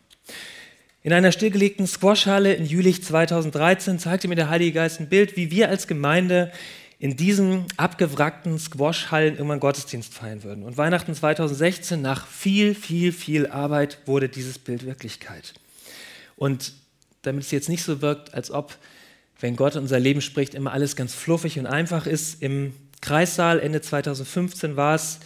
In 1.02 1.14
einer 1.14 1.32
stillgelegten 1.32 1.88
Squashhalle 1.88 2.54
in 2.54 2.66
Jülich 2.66 3.02
2013 3.02 4.00
zeigte 4.00 4.28
mir 4.28 4.36
der 4.36 4.50
Heilige 4.50 4.74
Geist 4.74 5.00
ein 5.00 5.08
Bild, 5.08 5.38
wie 5.38 5.50
wir 5.50 5.70
als 5.70 5.88
Gemeinde 5.88 6.52
in 7.00 7.16
diesen 7.16 7.64
abgewrackten 7.78 8.60
Squash-Hallen 8.60 9.36
irgendwann 9.36 9.62
Gottesdienst 9.62 10.14
feiern 10.14 10.44
würden. 10.44 10.66
Und 10.66 10.76
Weihnachten 10.76 11.16
2016, 11.16 12.02
nach 12.02 12.28
viel, 12.28 12.76
viel, 12.76 13.14
viel 13.14 13.48
Arbeit, 13.48 14.00
wurde 14.06 14.28
dieses 14.28 14.60
Bild 14.60 14.86
Wirklichkeit. 14.86 15.54
Und 16.36 16.74
damit 17.22 17.46
es 17.46 17.52
jetzt 17.52 17.70
nicht 17.70 17.84
so 17.84 18.02
wirkt, 18.02 18.34
als 18.34 18.52
ob, 18.52 18.76
wenn 19.40 19.56
Gott 19.56 19.76
in 19.76 19.84
unser 19.84 20.02
Leben 20.02 20.20
spricht, 20.20 20.54
immer 20.54 20.74
alles 20.74 20.98
ganz 20.98 21.14
fluffig 21.16 21.58
und 21.58 21.66
einfach 21.66 22.08
ist, 22.08 22.42
im 22.42 22.74
Kreissaal 23.00 23.62
Ende 23.62 23.80
2015 23.80 24.76
war 24.76 24.96
es, 24.96 25.20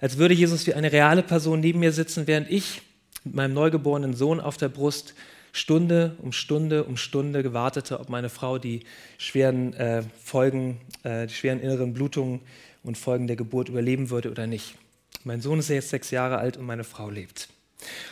als 0.00 0.18
würde 0.18 0.34
Jesus 0.34 0.66
wie 0.66 0.74
eine 0.74 0.90
reale 0.90 1.22
Person 1.22 1.60
neben 1.60 1.78
mir 1.78 1.92
sitzen, 1.92 2.26
während 2.26 2.50
ich 2.50 2.82
mit 3.24 3.34
meinem 3.34 3.54
neugeborenen 3.54 4.14
Sohn 4.14 4.40
auf 4.40 4.56
der 4.56 4.68
Brust 4.68 5.14
Stunde 5.52 6.16
um 6.20 6.32
Stunde 6.32 6.84
um 6.84 6.96
Stunde 6.96 7.42
gewartete, 7.42 8.00
ob 8.00 8.08
meine 8.08 8.28
Frau 8.28 8.58
die 8.58 8.80
schweren 9.18 9.72
äh, 9.74 10.02
Folgen, 10.22 10.80
äh, 11.04 11.28
die 11.28 11.34
schweren 11.34 11.60
inneren 11.60 11.94
Blutungen 11.94 12.40
und 12.82 12.98
Folgen 12.98 13.28
der 13.28 13.36
Geburt 13.36 13.68
überleben 13.68 14.10
würde 14.10 14.30
oder 14.30 14.48
nicht. 14.48 14.74
Mein 15.22 15.40
Sohn 15.40 15.60
ist 15.60 15.68
jetzt 15.68 15.90
sechs 15.90 16.10
Jahre 16.10 16.38
alt 16.38 16.56
und 16.56 16.66
meine 16.66 16.84
Frau 16.84 17.08
lebt. 17.08 17.48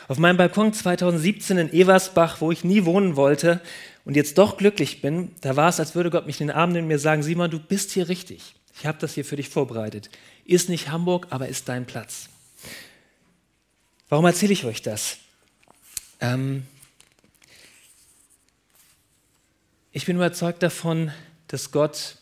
Auf 0.07 0.19
meinem 0.19 0.37
Balkon 0.37 0.71
2017 0.71 1.57
in 1.57 1.73
Eversbach, 1.73 2.39
wo 2.39 2.51
ich 2.51 2.63
nie 2.63 2.85
wohnen 2.85 3.15
wollte 3.15 3.59
und 4.05 4.15
jetzt 4.15 4.37
doch 4.37 4.57
glücklich 4.57 5.01
bin, 5.01 5.31
da 5.41 5.55
war 5.55 5.69
es, 5.69 5.79
als 5.79 5.95
würde 5.95 6.09
Gott 6.09 6.25
mich 6.25 6.39
in 6.39 6.47
den 6.47 6.55
Arm 6.55 6.71
nehmen 6.71 6.85
und 6.85 6.89
mir 6.89 6.99
sagen, 6.99 7.23
Simon, 7.23 7.51
du 7.51 7.59
bist 7.59 7.91
hier 7.91 8.07
richtig. 8.07 8.55
Ich 8.75 8.85
habe 8.85 8.97
das 8.99 9.13
hier 9.13 9.25
für 9.25 9.35
dich 9.35 9.49
vorbereitet. 9.49 10.09
Ist 10.45 10.69
nicht 10.69 10.89
Hamburg, 10.89 11.27
aber 11.29 11.47
ist 11.47 11.69
dein 11.69 11.85
Platz. 11.85 12.29
Warum 14.09 14.25
erzähle 14.25 14.53
ich 14.53 14.65
euch 14.65 14.81
das? 14.81 15.17
Ähm, 16.19 16.67
Ich 19.95 20.07
bin 20.07 20.15
überzeugt 20.15 20.63
davon, 20.63 21.11
dass 21.47 21.71
Gott 21.71 22.17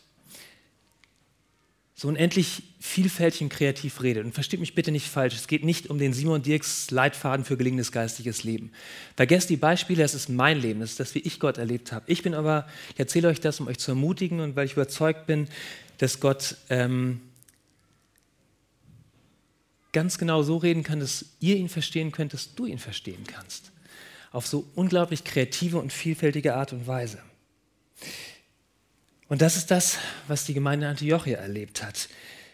so 1.94 2.08
unendlich 2.08 2.64
vielfältig 2.80 3.40
und 3.40 3.48
kreativ 3.48 4.02
redet. 4.02 4.26
Und 4.26 4.34
versteht 4.34 4.60
mich 4.60 4.74
bitte 4.74 4.92
nicht 4.92 5.08
falsch, 5.08 5.34
es 5.34 5.46
geht 5.46 5.64
nicht 5.64 5.88
um 5.88 5.96
den 5.96 6.12
Simon 6.12 6.42
Dirks 6.42 6.90
Leitfaden 6.90 7.46
für 7.46 7.56
gelingendes 7.56 7.90
geistiges 7.90 8.44
Leben. 8.44 8.72
Vergesst 9.16 9.48
die 9.48 9.56
Beispiele, 9.56 10.02
das 10.02 10.12
ist 10.12 10.28
mein 10.28 10.60
Leben, 10.60 10.80
das 10.80 10.90
ist 10.90 11.00
das, 11.00 11.14
wie 11.14 11.20
ich 11.20 11.40
Gott 11.40 11.56
erlebt 11.56 11.92
habe. 11.92 12.04
Ich 12.08 12.22
bin 12.22 12.34
aber, 12.34 12.66
ich 12.92 13.00
erzähle 13.00 13.28
euch 13.28 13.40
das, 13.40 13.58
um 13.58 13.68
euch 13.68 13.78
zu 13.78 13.92
ermutigen 13.92 14.40
und 14.40 14.54
weil 14.54 14.66
ich 14.66 14.74
überzeugt 14.74 15.26
bin, 15.26 15.48
dass 15.96 16.20
Gott 16.20 16.56
ähm, 16.68 17.22
ganz 19.92 20.18
genau 20.18 20.42
so 20.42 20.56
reden 20.56 20.82
kann, 20.82 21.00
dass 21.00 21.26
ihr 21.40 21.56
ihn 21.56 21.68
verstehen 21.68 22.12
könnt, 22.12 22.32
dass 22.32 22.54
du 22.54 22.66
ihn 22.66 22.78
verstehen 22.78 23.24
kannst. 23.26 23.70
auf 24.30 24.46
so 24.46 24.66
unglaublich 24.74 25.24
kreative 25.24 25.76
und 25.76 25.92
vielfältige 25.92 26.54
Art 26.54 26.72
und 26.72 26.86
Weise. 26.86 27.18
Und 29.28 29.42
das 29.42 29.56
ist 29.56 29.70
das, 29.70 29.98
was 30.26 30.46
die 30.46 30.54
Gemeinde 30.54 30.88
Antiochia 30.88 31.36
erlebt 31.36 31.82
hat. 31.82 32.08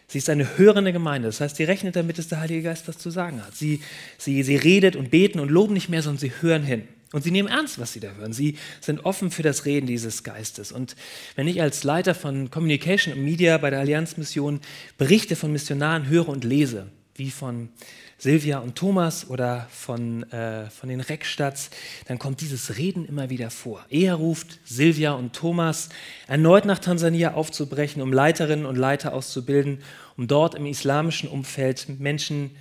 Sie 0.07 0.17
ist 0.17 0.29
eine 0.29 0.57
hörende 0.57 0.91
Gemeinde. 0.91 1.29
Das 1.29 1.39
heißt, 1.39 1.55
sie 1.55 1.63
rechnet 1.63 1.95
damit, 1.95 2.17
dass 2.17 2.27
der 2.27 2.41
Heilige 2.41 2.63
Geist 2.63 2.87
was 2.87 2.97
zu 2.97 3.11
sagen 3.11 3.45
hat. 3.45 3.55
Sie, 3.55 3.81
sie, 4.17 4.43
sie 4.43 4.55
redet 4.55 4.95
und 4.95 5.11
beten 5.11 5.39
und 5.39 5.49
loben 5.49 5.73
nicht 5.73 5.87
mehr, 5.87 6.01
sondern 6.01 6.19
sie 6.19 6.33
hören 6.41 6.63
hin. 6.63 6.87
Und 7.11 7.23
sie 7.23 7.31
nehmen 7.31 7.47
ernst, 7.47 7.79
was 7.79 7.93
sie 7.93 7.99
da 7.99 8.11
hören. 8.11 8.33
Sie 8.33 8.57
sind 8.81 9.05
offen 9.05 9.31
für 9.31 9.43
das 9.43 9.65
Reden 9.65 9.87
dieses 9.87 10.23
Geistes. 10.23 10.71
Und 10.71 10.95
wenn 11.35 11.47
ich 11.47 11.61
als 11.61 11.83
Leiter 11.83 12.13
von 12.13 12.49
Communication 12.49 13.13
und 13.13 13.23
Media 13.23 13.57
bei 13.57 13.69
der 13.69 13.79
Allianzmission 13.79 14.59
Berichte 14.97 15.35
von 15.35 15.51
Missionaren 15.51 16.07
höre 16.07 16.27
und 16.27 16.43
lese, 16.43 16.87
wie 17.19 17.31
von 17.31 17.69
Silvia 18.17 18.59
und 18.59 18.75
Thomas 18.75 19.29
oder 19.29 19.67
von, 19.71 20.23
äh, 20.31 20.69
von 20.69 20.89
den 20.89 20.99
Reckstadts, 20.99 21.69
dann 22.07 22.19
kommt 22.19 22.41
dieses 22.41 22.77
Reden 22.77 23.05
immer 23.05 23.29
wieder 23.29 23.49
vor. 23.49 23.85
Er 23.89 24.15
ruft 24.15 24.59
Silvia 24.65 25.13
und 25.13 25.33
Thomas 25.33 25.89
erneut 26.27 26.65
nach 26.65 26.79
Tansania 26.79 27.33
aufzubrechen, 27.33 28.01
um 28.01 28.11
Leiterinnen 28.11 28.65
und 28.65 28.75
Leiter 28.75 29.13
auszubilden, 29.13 29.79
um 30.17 30.27
dort 30.27 30.55
im 30.55 30.65
islamischen 30.65 31.29
Umfeld 31.29 31.99
Menschen 31.99 32.51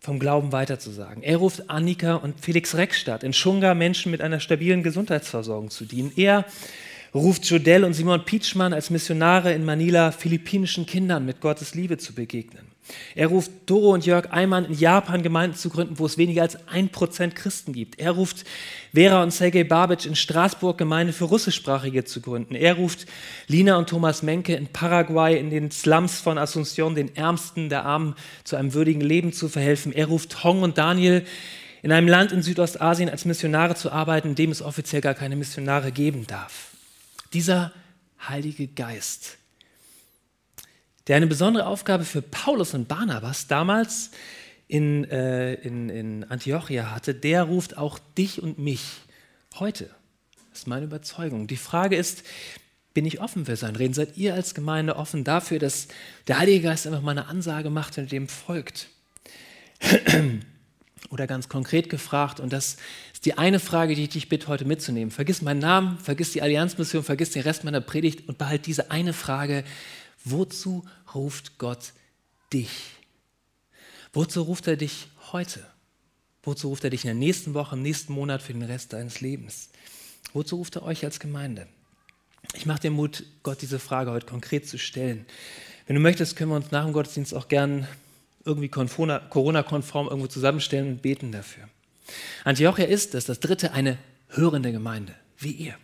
vom 0.00 0.20
Glauben 0.20 0.52
weiterzusagen. 0.52 1.24
Er 1.24 1.38
ruft 1.38 1.68
Annika 1.70 2.14
und 2.14 2.40
Felix 2.40 2.76
Reckstadt 2.76 3.24
in 3.24 3.32
Schunga 3.32 3.74
Menschen 3.74 4.12
mit 4.12 4.20
einer 4.20 4.38
stabilen 4.38 4.84
Gesundheitsversorgung 4.84 5.70
zu 5.70 5.84
dienen. 5.84 6.12
Er 6.14 6.44
ruft 7.12 7.44
Jodel 7.46 7.82
und 7.82 7.94
Simon 7.94 8.24
Pietschmann 8.24 8.72
als 8.72 8.90
Missionare 8.90 9.52
in 9.52 9.64
Manila 9.64 10.12
philippinischen 10.12 10.86
Kindern 10.86 11.26
mit 11.26 11.40
Gottes 11.40 11.74
Liebe 11.74 11.98
zu 11.98 12.14
begegnen. 12.14 12.67
Er 13.14 13.28
ruft 13.28 13.50
Doro 13.66 13.92
und 13.92 14.06
Jörg 14.06 14.30
Eimann 14.32 14.64
in 14.66 14.74
Japan 14.74 15.22
Gemeinden 15.22 15.56
zu 15.56 15.70
gründen, 15.70 15.98
wo 15.98 16.06
es 16.06 16.18
weniger 16.18 16.42
als 16.42 16.68
ein 16.68 16.90
Prozent 16.90 17.34
Christen 17.34 17.72
gibt. 17.72 17.98
Er 17.98 18.12
ruft 18.12 18.44
Vera 18.94 19.22
und 19.22 19.32
Sergei 19.32 19.64
Babic 19.64 20.06
in 20.06 20.16
Straßburg 20.16 20.78
Gemeinde 20.78 21.12
für 21.12 21.24
Russischsprachige 21.24 22.04
zu 22.04 22.20
gründen. 22.20 22.54
Er 22.54 22.74
ruft 22.74 23.06
Lina 23.46 23.76
und 23.76 23.88
Thomas 23.88 24.22
Menke 24.22 24.54
in 24.54 24.68
Paraguay 24.68 25.38
in 25.38 25.50
den 25.50 25.70
Slums 25.70 26.20
von 26.20 26.38
Asunción, 26.38 26.94
den 26.94 27.14
Ärmsten 27.16 27.68
der 27.68 27.84
Armen, 27.84 28.14
zu 28.44 28.56
einem 28.56 28.74
würdigen 28.74 29.02
Leben 29.02 29.32
zu 29.32 29.48
verhelfen. 29.48 29.92
Er 29.92 30.06
ruft 30.06 30.44
Hong 30.44 30.62
und 30.62 30.78
Daniel 30.78 31.24
in 31.82 31.92
einem 31.92 32.08
Land 32.08 32.32
in 32.32 32.42
Südostasien 32.42 33.08
als 33.08 33.24
Missionare 33.24 33.74
zu 33.74 33.92
arbeiten, 33.92 34.28
in 34.28 34.34
dem 34.34 34.50
es 34.50 34.62
offiziell 34.62 35.00
gar 35.00 35.14
keine 35.14 35.36
Missionare 35.36 35.92
geben 35.92 36.26
darf. 36.26 36.72
Dieser 37.32 37.72
Heilige 38.28 38.66
Geist 38.66 39.37
der 41.08 41.16
eine 41.16 41.26
besondere 41.26 41.66
Aufgabe 41.66 42.04
für 42.04 42.22
Paulus 42.22 42.74
und 42.74 42.86
Barnabas 42.86 43.46
damals 43.46 44.10
in, 44.68 45.04
äh, 45.10 45.54
in, 45.54 45.88
in 45.88 46.24
Antiochia 46.24 46.90
hatte, 46.90 47.14
der 47.14 47.44
ruft 47.44 47.78
auch 47.78 47.98
dich 48.16 48.42
und 48.42 48.58
mich 48.58 48.82
heute. 49.58 49.90
Das 50.50 50.60
ist 50.60 50.66
meine 50.66 50.84
Überzeugung. 50.84 51.46
Die 51.46 51.56
Frage 51.56 51.96
ist, 51.96 52.22
bin 52.92 53.06
ich 53.06 53.20
offen 53.20 53.46
für 53.46 53.56
sein 53.56 53.76
Reden? 53.76 53.94
Seid 53.94 54.16
ihr 54.16 54.34
als 54.34 54.54
Gemeinde 54.54 54.96
offen 54.96 55.24
dafür, 55.24 55.58
dass 55.58 55.88
der 56.26 56.38
Heilige 56.38 56.62
Geist 56.62 56.86
einfach 56.86 57.00
mal 57.00 57.12
eine 57.12 57.28
Ansage 57.28 57.70
macht 57.70 57.96
und 57.96 58.12
dem 58.12 58.28
folgt? 58.28 58.88
Oder 61.10 61.26
ganz 61.26 61.48
konkret 61.48 61.88
gefragt, 61.88 62.38
und 62.38 62.52
das 62.52 62.76
ist 63.14 63.24
die 63.24 63.38
eine 63.38 63.60
Frage, 63.60 63.94
die 63.94 64.02
ich 64.02 64.08
dich 64.10 64.28
bitte 64.28 64.48
heute 64.48 64.66
mitzunehmen. 64.66 65.10
Vergiss 65.10 65.40
meinen 65.40 65.60
Namen, 65.60 65.96
vergiss 65.98 66.32
die 66.32 66.42
Allianzmission, 66.42 67.02
vergiss 67.02 67.30
den 67.30 67.42
Rest 67.42 67.64
meiner 67.64 67.80
Predigt 67.80 68.28
und 68.28 68.36
behalte 68.36 68.64
diese 68.64 68.90
eine 68.90 69.14
Frage 69.14 69.64
Wozu 70.24 70.84
ruft 71.14 71.58
Gott 71.58 71.92
dich? 72.52 72.70
Wozu 74.12 74.42
ruft 74.42 74.66
er 74.66 74.76
dich 74.76 75.08
heute? 75.32 75.64
Wozu 76.42 76.68
ruft 76.68 76.84
er 76.84 76.90
dich 76.90 77.04
in 77.04 77.08
der 77.08 77.14
nächsten 77.14 77.54
Woche, 77.54 77.76
im 77.76 77.82
nächsten 77.82 78.12
Monat 78.12 78.42
für 78.42 78.52
den 78.52 78.62
Rest 78.62 78.92
deines 78.92 79.20
Lebens? 79.20 79.70
Wozu 80.32 80.56
ruft 80.56 80.76
er 80.76 80.82
euch 80.82 81.04
als 81.04 81.20
Gemeinde? 81.20 81.66
Ich 82.54 82.66
mache 82.66 82.80
dir 82.80 82.90
Mut, 82.90 83.24
Gott 83.42 83.60
diese 83.62 83.78
Frage 83.78 84.10
heute 84.10 84.26
konkret 84.26 84.66
zu 84.66 84.78
stellen. 84.78 85.26
Wenn 85.86 85.96
du 85.96 86.00
möchtest, 86.00 86.36
können 86.36 86.50
wir 86.50 86.56
uns 86.56 86.70
nach 86.70 86.84
dem 86.84 86.92
Gottesdienst 86.92 87.34
auch 87.34 87.48
gern 87.48 87.86
irgendwie 88.44 88.68
Corona-konform 88.68 90.06
irgendwo 90.08 90.26
zusammenstellen 90.26 90.88
und 90.88 91.02
beten 91.02 91.32
dafür. 91.32 91.68
Antiochia 92.44 92.86
ist, 92.86 93.14
ist 93.14 93.28
das 93.28 93.40
dritte, 93.40 93.72
eine 93.72 93.98
hörende 94.28 94.72
Gemeinde, 94.72 95.14
wie 95.38 95.52
ihr. 95.52 95.74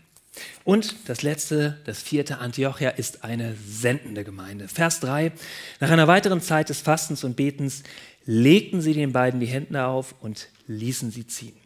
Und 0.65 1.09
das 1.09 1.23
letzte, 1.23 1.79
das 1.85 2.03
vierte, 2.03 2.39
Antiochia 2.39 2.91
ist 2.91 3.25
eine 3.25 3.55
sendende 3.67 4.25
Gemeinde. 4.25 4.69
Vers 4.69 5.01
3. 5.01 5.33
Nach 5.81 5.91
einer 5.91 6.09
weiteren 6.09 6.41
Zeit 6.41 6.69
des 6.69 6.81
Fastens 6.81 7.25
und 7.25 7.37
Betens 7.37 7.83
legten 8.25 8.81
sie 8.81 8.95
den 8.95 9.13
beiden 9.13 9.41
die 9.41 9.47
Hände 9.47 9.85
auf 9.87 10.15
und 10.21 10.49
ließen 10.67 11.11
sie 11.11 11.27
ziehen. 11.27 11.57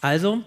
Also, 0.00 0.42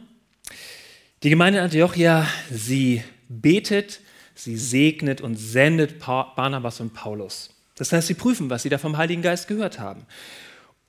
die 1.24 1.30
Gemeinde 1.30 1.62
Antiochia, 1.62 2.28
sie 2.50 3.04
betet, 3.28 4.02
sie 4.36 4.58
segnet 4.58 5.22
und 5.22 5.36
sendet 5.36 6.00
Barnabas 6.00 6.80
und 6.80 6.94
Paulus. 6.94 7.52
Das 7.76 7.92
heißt, 7.92 8.08
sie 8.08 8.14
prüfen, 8.14 8.50
was 8.50 8.64
sie 8.64 8.70
da 8.70 8.78
vom 8.78 8.98
Heiligen 8.98 9.22
Geist 9.22 9.48
gehört 9.48 9.80
haben 9.80 10.06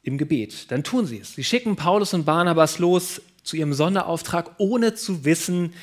im 0.03 0.19
Gebet. 0.19 0.71
Dann 0.71 0.83
tun 0.83 1.07
sie 1.07 1.19
es. 1.19 1.35
Sie 1.35 1.45
schicken 1.45 1.77
Paulus 1.77 2.15
und 2.15 2.25
Barnabas 2.25 2.79
los 2.79 3.21
zu 3.43 3.57
ihrem 3.57 3.75
Sonderauftrag, 3.75 4.53
ohne 4.59 4.95
zu 4.95 5.25
wissen, 5.25 5.75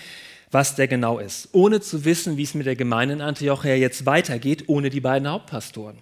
was 0.52 0.76
der 0.76 0.88
genau 0.88 1.20
ist, 1.20 1.50
ohne 1.52 1.82
zu 1.82 2.06
wissen, 2.06 2.38
wie 2.38 2.44
es 2.44 2.54
mit 2.54 2.66
der 2.66 2.76
Gemeinde 2.76 3.16
in 3.16 3.22
Antiochia 3.22 3.76
jetzt 3.76 4.06
weitergeht, 4.06 4.66
ohne 4.68 4.90
die 4.90 5.02
beiden 5.02 5.28
Hauptpastoren. 5.28 5.98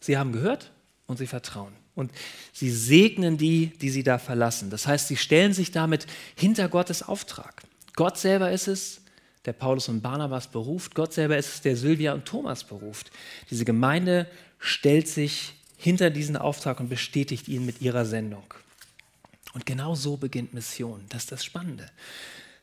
Sie 0.00 0.18
haben 0.18 0.32
gehört 0.32 0.72
und 1.06 1.18
sie 1.18 1.26
vertrauen. 1.26 1.72
Und 1.94 2.10
sie 2.52 2.70
segnen 2.70 3.38
die, 3.38 3.68
die 3.80 3.90
sie 3.90 4.02
da 4.02 4.18
verlassen. 4.18 4.68
Das 4.68 4.86
heißt, 4.86 5.08
sie 5.08 5.16
stellen 5.16 5.52
sich 5.52 5.70
damit 5.70 6.06
hinter 6.34 6.68
Gottes 6.68 7.02
Auftrag. 7.02 7.62
Gott 7.94 8.18
selber 8.18 8.50
ist 8.50 8.66
es, 8.66 9.00
der 9.44 9.52
Paulus 9.52 9.88
und 9.88 10.00
Barnabas 10.00 10.48
beruft. 10.48 10.94
Gott 10.94 11.12
selber 11.12 11.36
ist 11.36 11.54
es, 11.54 11.60
der 11.60 11.76
Sylvia 11.76 12.14
und 12.14 12.24
Thomas 12.24 12.64
beruft. 12.64 13.12
Diese 13.50 13.64
Gemeinde 13.64 14.26
stellt 14.58 15.06
sich 15.06 15.54
hinter 15.76 16.10
diesen 16.10 16.36
Auftrag 16.36 16.80
und 16.80 16.88
bestätigt 16.88 17.46
ihn 17.46 17.64
mit 17.64 17.80
ihrer 17.80 18.06
Sendung. 18.06 18.44
Und 19.52 19.66
genau 19.66 19.94
so 19.94 20.16
beginnt 20.16 20.52
Mission. 20.54 21.04
Das 21.10 21.24
ist 21.24 21.32
das 21.32 21.44
Spannende. 21.44 21.88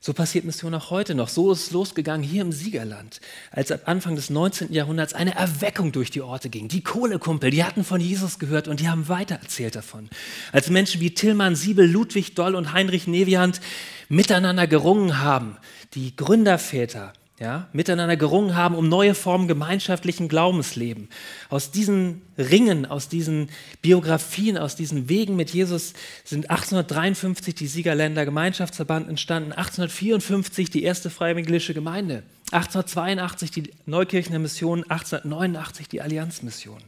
So 0.03 0.13
passiert 0.13 0.45
Mission 0.45 0.73
auch 0.73 0.89
heute 0.89 1.13
noch. 1.13 1.29
So 1.29 1.51
ist 1.51 1.67
es 1.67 1.71
losgegangen 1.71 2.27
hier 2.27 2.41
im 2.41 2.51
Siegerland, 2.51 3.21
als 3.51 3.71
ab 3.71 3.81
Anfang 3.85 4.15
des 4.15 4.31
19. 4.31 4.73
Jahrhunderts 4.73 5.13
eine 5.13 5.35
Erweckung 5.35 5.91
durch 5.91 6.09
die 6.09 6.21
Orte 6.21 6.49
ging. 6.49 6.67
Die 6.67 6.81
Kohlekumpel, 6.81 7.51
die 7.51 7.63
hatten 7.63 7.83
von 7.83 8.01
Jesus 8.01 8.39
gehört 8.39 8.67
und 8.67 8.79
die 8.79 8.89
haben 8.89 9.09
weitererzählt 9.09 9.75
davon. 9.75 10.09
Als 10.51 10.71
Menschen 10.71 11.01
wie 11.01 11.13
Tillmann 11.13 11.55
Siebel, 11.55 11.87
Ludwig 11.87 12.33
Doll 12.33 12.55
und 12.55 12.73
Heinrich 12.73 13.05
Neviant 13.05 13.61
miteinander 14.09 14.65
gerungen 14.65 15.19
haben, 15.19 15.57
die 15.93 16.15
Gründerväter 16.15 17.13
ja, 17.41 17.67
miteinander 17.73 18.17
gerungen 18.17 18.55
haben 18.55 18.75
um 18.75 18.87
neue 18.87 19.15
Formen 19.15 19.47
gemeinschaftlichen 19.47 20.27
Glaubensleben. 20.27 21.09
Aus 21.49 21.71
diesen 21.71 22.21
Ringen, 22.37 22.85
aus 22.85 23.09
diesen 23.09 23.49
Biografien, 23.81 24.59
aus 24.59 24.75
diesen 24.75 25.09
Wegen 25.09 25.35
mit 25.35 25.49
Jesus 25.49 25.93
sind 26.23 26.51
1853 26.51 27.55
die 27.55 27.65
Siegerländer 27.65 28.25
Gemeinschaftsverband 28.25 29.09
entstanden, 29.09 29.53
1854 29.53 30.69
die 30.69 30.83
erste 30.83 31.09
evangelische 31.09 31.73
Gemeinde, 31.73 32.21
1882 32.51 33.49
die 33.49 33.71
Neukirchener 33.87 34.37
Mission, 34.37 34.83
1889 34.83 35.89
die 35.89 36.01
Allianzmission. 36.03 36.81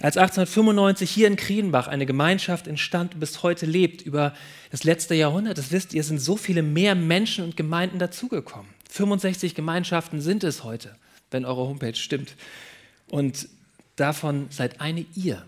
Als 0.00 0.16
1895 0.16 1.10
hier 1.10 1.26
in 1.26 1.36
Krienbach 1.36 1.88
eine 1.88 2.06
Gemeinschaft 2.06 2.68
entstand 2.68 3.14
und 3.14 3.20
bis 3.20 3.42
heute 3.42 3.66
lebt, 3.66 4.00
über 4.00 4.34
das 4.70 4.84
letzte 4.84 5.14
Jahrhundert, 5.14 5.58
das 5.58 5.72
wisst 5.72 5.92
ihr, 5.92 6.04
sind 6.04 6.20
so 6.20 6.38
viele 6.38 6.62
mehr 6.62 6.94
Menschen 6.94 7.44
und 7.44 7.56
Gemeinden 7.56 7.98
dazugekommen. 7.98 8.75
65 8.90 9.54
Gemeinschaften 9.54 10.20
sind 10.20 10.44
es 10.44 10.64
heute, 10.64 10.96
wenn 11.30 11.44
eure 11.44 11.66
Homepage 11.66 11.94
stimmt. 11.94 12.36
Und 13.10 13.48
davon 13.96 14.46
seid 14.50 14.80
eine 14.80 15.04
ihr. 15.14 15.44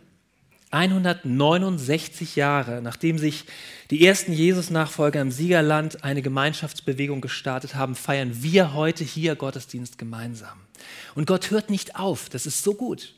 169 0.71 2.37
Jahre, 2.37 2.83
nachdem 2.83 3.17
sich 3.17 3.45
die 3.91 4.05
ersten 4.07 4.33
Jesus-Nachfolger 4.33 5.21
im 5.21 5.31
Siegerland 5.31 6.05
eine 6.05 6.21
Gemeinschaftsbewegung 6.21 7.23
gestartet 7.23 7.75
haben, 7.75 7.95
feiern 7.95 8.43
wir 8.43 8.75
heute 8.75 9.03
hier 9.03 9.35
Gottesdienst 9.35 9.97
gemeinsam. 9.97 10.59
Und 11.15 11.27
Gott 11.27 11.51
hört 11.51 11.71
nicht 11.71 11.97
auf, 11.97 12.29
das 12.29 12.45
ist 12.45 12.63
so 12.63 12.75
gut. 12.75 13.15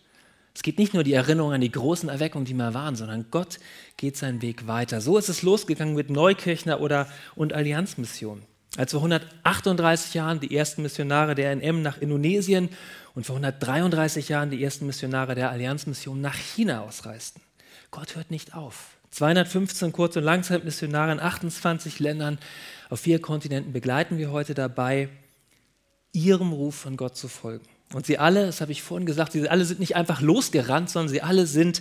Es 0.55 0.63
gibt 0.63 0.79
nicht 0.79 0.95
nur 0.95 1.05
die 1.05 1.13
Erinnerung 1.13 1.53
an 1.53 1.61
die 1.61 1.73
großen 1.73 2.09
Erweckungen, 2.09 2.45
die 2.45 2.55
mal 2.55 2.75
waren, 2.75 2.95
sondern 2.95 3.27
Gott 3.31 3.59
geht 3.97 4.17
seinen 4.17 4.43
Weg 4.43 4.67
weiter. 4.67 5.01
So 5.01 5.19
ist 5.19 5.29
es 5.29 5.43
losgegangen 5.43 5.95
mit 5.95 6.11
Neukirchner 6.11 6.81
oder 6.81 7.09
und 7.35 7.53
Allianzmission. 7.53 8.43
Als 8.77 8.93
vor 8.93 9.01
138 9.01 10.15
Jahren 10.15 10.41
die 10.41 10.57
ersten 10.57 10.83
Missionare 10.83 11.35
der 11.35 11.55
NM 11.57 11.83
nach 11.83 11.99
Indonesien 11.99 12.69
und 13.15 13.27
vor 13.27 13.37
133 13.37 14.29
Jahren 14.29 14.51
die 14.51 14.63
ersten 14.63 14.87
Missionare 14.87 15.35
der 15.35 15.51
Allianzmission 15.51 16.21
nach 16.21 16.37
China 16.37 16.83
ausreisten. 16.83 17.43
Gott 17.91 18.15
hört 18.15 18.31
nicht 18.31 18.55
auf. 18.55 18.97
215 19.11 19.93
Kurz- 19.93 20.17
und 20.17 20.23
Langzeitmissionare 20.23 21.13
in 21.13 21.21
28 21.21 21.99
Ländern 21.99 22.39
auf 22.91 23.01
vier 23.01 23.21
Kontinenten 23.21 23.73
begleiten 23.73 24.19
wir 24.19 24.31
heute 24.31 24.55
dabei, 24.55 25.09
ihrem 26.13 26.53
Ruf 26.53 26.77
von 26.77 26.97
Gott 26.97 27.17
zu 27.17 27.27
folgen. 27.27 27.65
Und 27.93 28.07
sie 28.07 28.19
alle, 28.19 28.47
das 28.47 28.61
habe 28.61 28.71
ich 28.71 28.83
vorhin 28.83 29.07
gesagt, 29.07 29.33
sie 29.33 29.49
alle 29.49 29.65
sind 29.65 29.81
nicht 29.81 29.97
einfach 29.97 30.21
losgerannt, 30.21 30.91
sondern 30.91 31.09
sie 31.09 31.23
alle 31.23 31.47
sind 31.47 31.81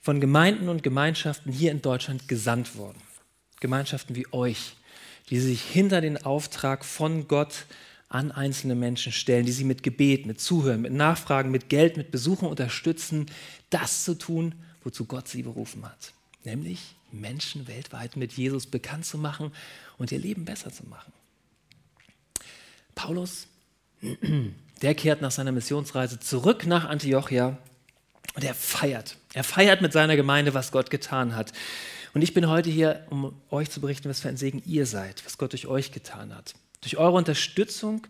von 0.00 0.20
Gemeinden 0.20 0.68
und 0.68 0.84
Gemeinschaften 0.84 1.52
hier 1.52 1.72
in 1.72 1.82
Deutschland 1.82 2.28
gesandt 2.28 2.76
worden. 2.76 2.98
Gemeinschaften 3.60 4.14
wie 4.14 4.26
euch, 4.32 4.74
die 5.32 5.40
sich 5.40 5.62
hinter 5.62 6.02
den 6.02 6.22
Auftrag 6.26 6.84
von 6.84 7.26
Gott 7.26 7.64
an 8.10 8.30
einzelne 8.30 8.74
Menschen 8.74 9.12
stellen, 9.12 9.46
die 9.46 9.52
sie 9.52 9.64
mit 9.64 9.82
Gebet, 9.82 10.26
mit 10.26 10.38
Zuhören, 10.38 10.82
mit 10.82 10.92
Nachfragen, 10.92 11.50
mit 11.50 11.70
Geld, 11.70 11.96
mit 11.96 12.10
Besuchen 12.10 12.46
unterstützen, 12.46 13.24
das 13.70 14.04
zu 14.04 14.12
tun, 14.12 14.54
wozu 14.84 15.06
Gott 15.06 15.28
sie 15.28 15.42
berufen 15.42 15.86
hat. 15.86 16.12
Nämlich 16.44 16.96
Menschen 17.12 17.66
weltweit 17.66 18.14
mit 18.18 18.34
Jesus 18.34 18.66
bekannt 18.66 19.06
zu 19.06 19.16
machen 19.16 19.52
und 19.96 20.12
ihr 20.12 20.18
Leben 20.18 20.44
besser 20.44 20.70
zu 20.70 20.84
machen. 20.86 21.14
Paulus, 22.94 23.46
der 24.82 24.94
kehrt 24.94 25.22
nach 25.22 25.30
seiner 25.30 25.52
Missionsreise 25.52 26.20
zurück 26.20 26.66
nach 26.66 26.84
Antiochia 26.84 27.56
und 28.34 28.44
er 28.44 28.54
feiert. 28.54 29.16
Er 29.32 29.44
feiert 29.44 29.80
mit 29.80 29.94
seiner 29.94 30.16
Gemeinde, 30.16 30.52
was 30.52 30.72
Gott 30.72 30.90
getan 30.90 31.34
hat. 31.34 31.54
Und 32.14 32.22
ich 32.22 32.34
bin 32.34 32.48
heute 32.48 32.70
hier, 32.70 33.06
um 33.10 33.34
euch 33.50 33.70
zu 33.70 33.80
berichten, 33.80 34.08
was 34.08 34.20
für 34.20 34.28
ein 34.28 34.36
Segen 34.36 34.62
ihr 34.66 34.86
seid, 34.86 35.24
was 35.24 35.38
Gott 35.38 35.52
durch 35.52 35.66
euch 35.66 35.92
getan 35.92 36.34
hat. 36.34 36.54
Durch 36.82 36.98
eure 36.98 37.16
Unterstützung 37.16 38.06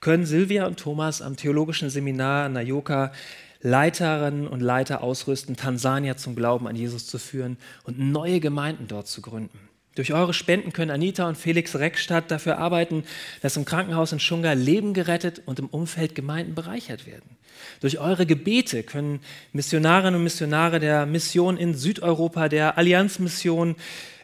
können 0.00 0.26
Silvia 0.26 0.66
und 0.66 0.78
Thomas 0.78 1.20
am 1.20 1.36
theologischen 1.36 1.90
Seminar 1.90 2.48
Nayoka 2.48 3.12
Leiterinnen 3.60 4.48
und 4.48 4.60
Leiter 4.60 5.02
ausrüsten, 5.02 5.56
Tansania 5.56 6.16
zum 6.16 6.34
Glauben 6.34 6.66
an 6.66 6.74
Jesus 6.74 7.06
zu 7.06 7.18
führen 7.18 7.56
und 7.84 7.98
neue 7.98 8.40
Gemeinden 8.40 8.88
dort 8.88 9.06
zu 9.06 9.22
gründen. 9.22 9.71
Durch 9.94 10.14
eure 10.14 10.32
Spenden 10.32 10.72
können 10.72 10.90
Anita 10.90 11.28
und 11.28 11.36
Felix 11.36 11.74
Reckstadt 11.76 12.30
dafür 12.30 12.58
arbeiten, 12.58 13.04
dass 13.42 13.56
im 13.56 13.66
Krankenhaus 13.66 14.12
in 14.12 14.20
Schunga 14.20 14.52
Leben 14.52 14.94
gerettet 14.94 15.42
und 15.44 15.58
im 15.58 15.66
Umfeld 15.66 16.14
Gemeinden 16.14 16.54
bereichert 16.54 17.06
werden. 17.06 17.36
Durch 17.80 17.98
eure 17.98 18.24
Gebete 18.24 18.82
können 18.84 19.20
Missionarinnen 19.52 20.14
und 20.14 20.24
Missionare 20.24 20.80
der 20.80 21.04
Mission 21.04 21.58
in 21.58 21.74
Südeuropa, 21.74 22.48
der 22.48 22.78
Allianzmission 22.78 23.76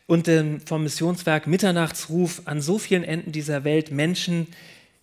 und 0.07 0.31
vom 0.65 0.85
Missionswerk 0.85 1.47
Mitternachtsruf 1.47 2.43
an 2.47 2.63
so 2.63 2.79
vielen 2.79 3.05
Enden 3.05 3.31
dieser 3.31 3.65
Welt 3.65 3.91
Menschen 3.91 4.47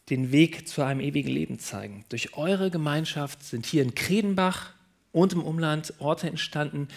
den 0.10 0.32
Weg 0.32 0.68
zu 0.68 0.82
einem 0.82 1.00
ewigen 1.00 1.30
Leben 1.30 1.60
zeigen. 1.60 2.06
Durch 2.10 2.36
eure 2.36 2.72
Gemeinschaft 2.72 3.44
sind 3.44 3.68
hier 3.68 3.84
in 3.84 3.94
Kredenbach 3.94 4.72
und 5.12 5.34
im 5.34 5.44
Umland 5.44 5.94
Orte 6.00 6.28
entstanden, 6.28 6.88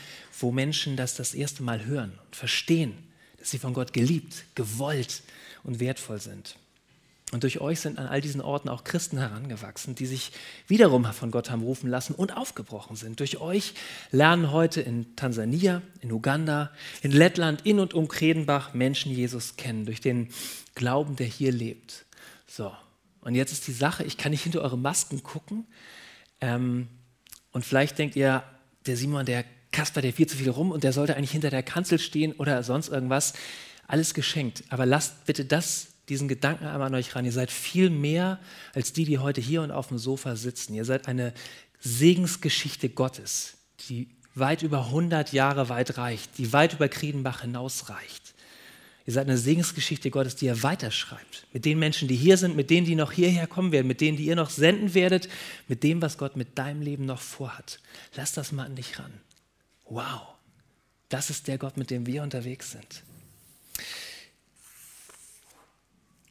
wo 0.41 0.53
Menschen 0.53 0.97
das 0.97 1.17
das 1.17 1.35
erste 1.35 1.63
Mal 1.63 1.85
hören 1.85 2.13
und 2.25 2.37
verstehen 2.37 3.08
sie 3.51 3.59
von 3.59 3.75
Gott 3.75 3.93
geliebt, 3.93 4.45
gewollt 4.55 5.23
und 5.65 5.81
wertvoll 5.81 6.21
sind. 6.21 6.57
Und 7.31 7.43
durch 7.43 7.61
euch 7.61 7.81
sind 7.81 7.99
an 7.99 8.07
all 8.07 8.23
diesen 8.23 8.41
Orten 8.41 8.71
auch 8.71 8.85
Christen 8.85 9.19
herangewachsen, 9.19 9.95
die 9.95 10.07
sich 10.07 10.33
wiederum 10.67 11.05
von 11.05 11.31
Gott 11.31 11.51
haben 11.51 11.63
rufen 11.63 11.91
lassen 11.91 12.15
und 12.15 12.35
aufgebrochen 12.35 12.97
sind. 12.97 13.21
Durch 13.21 13.39
euch 13.39 13.75
lernen 14.11 14.51
heute 14.51 14.81
in 14.81 15.15
Tansania, 15.15 15.83
in 16.01 16.11
Uganda, 16.11 16.71
in 17.03 17.13
Lettland, 17.13 17.67
in 17.67 17.81
und 17.81 17.93
um 17.93 18.09
Kredenbach 18.09 18.73
Menschen 18.73 19.13
Jesus 19.13 19.57
kennen, 19.57 19.85
durch 19.85 20.01
den 20.01 20.31
Glauben, 20.75 21.17
der 21.17 21.27
hier 21.27 21.53
lebt. 21.53 22.07
So, 22.47 22.73
und 23.21 23.35
jetzt 23.35 23.53
ist 23.53 23.67
die 23.67 23.73
Sache, 23.73 24.05
ich 24.05 24.17
kann 24.17 24.31
nicht 24.31 24.45
hinter 24.45 24.63
eure 24.63 24.79
Masken 24.79 25.23
gucken. 25.23 25.67
Ähm, 26.41 26.89
und 27.53 27.67
vielleicht 27.67 27.99
denkt 27.99 28.17
ihr, 28.17 28.43
der 28.87 28.97
Simon, 28.97 29.27
der 29.27 29.45
Kasper, 29.73 30.03
der 30.03 30.13
viel 30.13 30.27
zu 30.27 30.37
viel 30.37 30.51
rum 30.51 30.71
und 30.71 30.85
der 30.85 30.93
sollte 30.93 31.17
eigentlich 31.17 31.31
hinter 31.31 31.51
der 31.51 31.63
Kanzel 31.63 31.99
stehen 31.99 32.33
oder 32.33 32.63
sonst 32.63 32.89
irgendwas. 32.89 33.35
Alles 33.87 34.15
geschenkt. 34.15 34.65
Aber 34.71 34.87
lasst 34.87 35.27
bitte 35.27 35.45
das, 35.45 35.89
diesen 36.09 36.29
Gedanken 36.29 36.67
einmal 36.67 36.89
an 36.89 36.95
euch 36.95 37.15
ran. 37.15 37.25
Ihr 37.25 37.33
seid 37.33 37.51
viel 37.51 37.91
mehr 37.91 38.39
als 38.75 38.93
die, 38.93 39.05
die 39.05 39.19
heute 39.19 39.41
hier 39.41 39.63
und 39.63 39.71
auf 39.71 39.89
dem 39.89 39.99
Sofa 39.99 40.37
sitzen. 40.37 40.75
Ihr 40.75 40.85
seid 40.85 41.09
eine 41.09 41.33
Segensgeschichte 41.81 42.89
Gottes, 42.89 43.55
die 43.89 44.09
weit 44.35 44.63
über 44.63 44.87
100 44.87 45.33
Jahre 45.33 45.69
weit 45.69 45.99
reicht, 45.99 46.39
die 46.39 46.53
weit 46.53 46.75
über 46.75 46.89
Kriedenbach 46.89 47.43
hinausreicht. 47.43 48.35
Ihr 49.07 49.13
seid 49.15 49.27
eine 49.27 49.39
Segensgeschichte 49.39 50.11
Gottes, 50.11 50.37
die 50.37 50.47
er 50.47 50.63
weiterschreibt. 50.63 51.47
Mit 51.53 51.65
den 51.65 51.79
Menschen, 51.79 52.09
die 52.09 52.17
hier 52.17 52.37
sind, 52.37 52.57
mit 52.57 52.69
denen, 52.69 52.87
die 52.87 52.95
noch 52.95 53.13
hierher 53.13 53.47
kommen 53.47 53.73
werden, 53.73 53.87
mit 53.87 54.03
denen, 54.03 54.19
die 54.19 54.27
ihr 54.27 54.37
noch 54.37 54.51
senden 54.51 54.93
werdet, 54.93 55.31
mit 55.67 55.83
dem, 55.83 56.03
was 56.03 56.19
Gott 56.19 56.37
mit 56.37 56.59
deinem 56.59 56.83
Leben 56.83 57.07
noch 57.07 57.21
vorhat. 57.21 57.81
Lass 58.17 58.33
das 58.33 58.53
mal 58.53 58.67
an 58.67 58.77
dich 58.77 58.99
ran 58.99 59.13
wow, 59.89 60.23
das 61.09 61.31
ist 61.31 61.49
der 61.49 61.59
Gott, 61.59 61.77
mit 61.77 61.91
dem 61.91 62.07
wir 62.07 62.23
unterwegs 62.23 62.73
sind. 62.73 63.03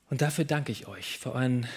Und 0.10 0.22
dafür 0.22 0.46
danke 0.46 0.72
ich 0.72 0.88
euch 0.88 1.18
für 1.18 1.34
euren 1.34 1.68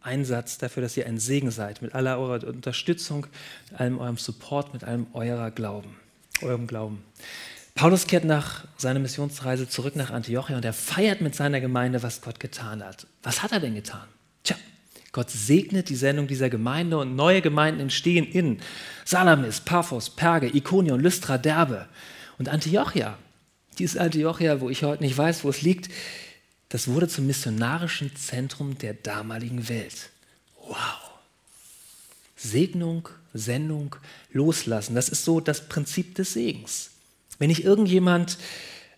Einsatz, 0.00 0.58
dafür, 0.58 0.82
dass 0.82 0.96
ihr 0.96 1.06
ein 1.06 1.18
Segen 1.18 1.50
seid, 1.50 1.82
mit 1.82 1.94
aller 1.94 2.18
eurer 2.18 2.46
Unterstützung, 2.46 3.26
mit 3.70 3.80
allem 3.80 3.98
eurem 3.98 4.16
Support, 4.16 4.72
mit 4.74 4.84
allem 4.84 5.06
eurer 5.12 5.50
Glauben, 5.50 5.96
eurem 6.42 6.66
Glauben. 6.66 7.04
Paulus 7.74 8.06
kehrt 8.06 8.24
nach 8.24 8.64
seiner 8.76 8.98
Missionsreise 8.98 9.68
zurück 9.68 9.94
nach 9.94 10.10
Antiochia 10.10 10.56
und 10.56 10.64
er 10.64 10.72
feiert 10.72 11.20
mit 11.20 11.34
seiner 11.34 11.60
Gemeinde, 11.60 12.02
was 12.02 12.20
Gott 12.20 12.40
getan 12.40 12.82
hat. 12.82 13.06
Was 13.22 13.42
hat 13.42 13.52
er 13.52 13.60
denn 13.60 13.74
getan? 13.74 14.08
Tja, 14.42 14.56
Gott 15.18 15.30
segnet 15.32 15.88
die 15.88 15.96
Sendung 15.96 16.28
dieser 16.28 16.48
Gemeinde 16.48 16.96
und 16.96 17.16
neue 17.16 17.42
Gemeinden 17.42 17.80
entstehen 17.80 18.24
in 18.24 18.60
Salamis, 19.04 19.58
Paphos, 19.58 20.10
Perge, 20.10 20.46
Ikonion, 20.54 21.00
Lystra, 21.00 21.38
Derbe 21.38 21.88
und 22.38 22.48
Antiochia. 22.48 23.18
Dieses 23.80 23.96
Antiochia, 23.96 24.60
wo 24.60 24.70
ich 24.70 24.84
heute 24.84 25.02
nicht 25.02 25.18
weiß, 25.18 25.42
wo 25.42 25.48
es 25.48 25.60
liegt, 25.60 25.90
das 26.68 26.86
wurde 26.86 27.08
zum 27.08 27.26
missionarischen 27.26 28.14
Zentrum 28.14 28.78
der 28.78 28.94
damaligen 28.94 29.68
Welt. 29.68 30.10
Wow. 30.68 31.10
Segnung, 32.36 33.08
Sendung, 33.34 33.96
Loslassen, 34.32 34.94
das 34.94 35.08
ist 35.08 35.24
so 35.24 35.40
das 35.40 35.68
Prinzip 35.68 36.14
des 36.14 36.34
Segens. 36.34 36.90
Wenn 37.40 37.50
ich 37.50 37.64
irgendjemand 37.64 38.38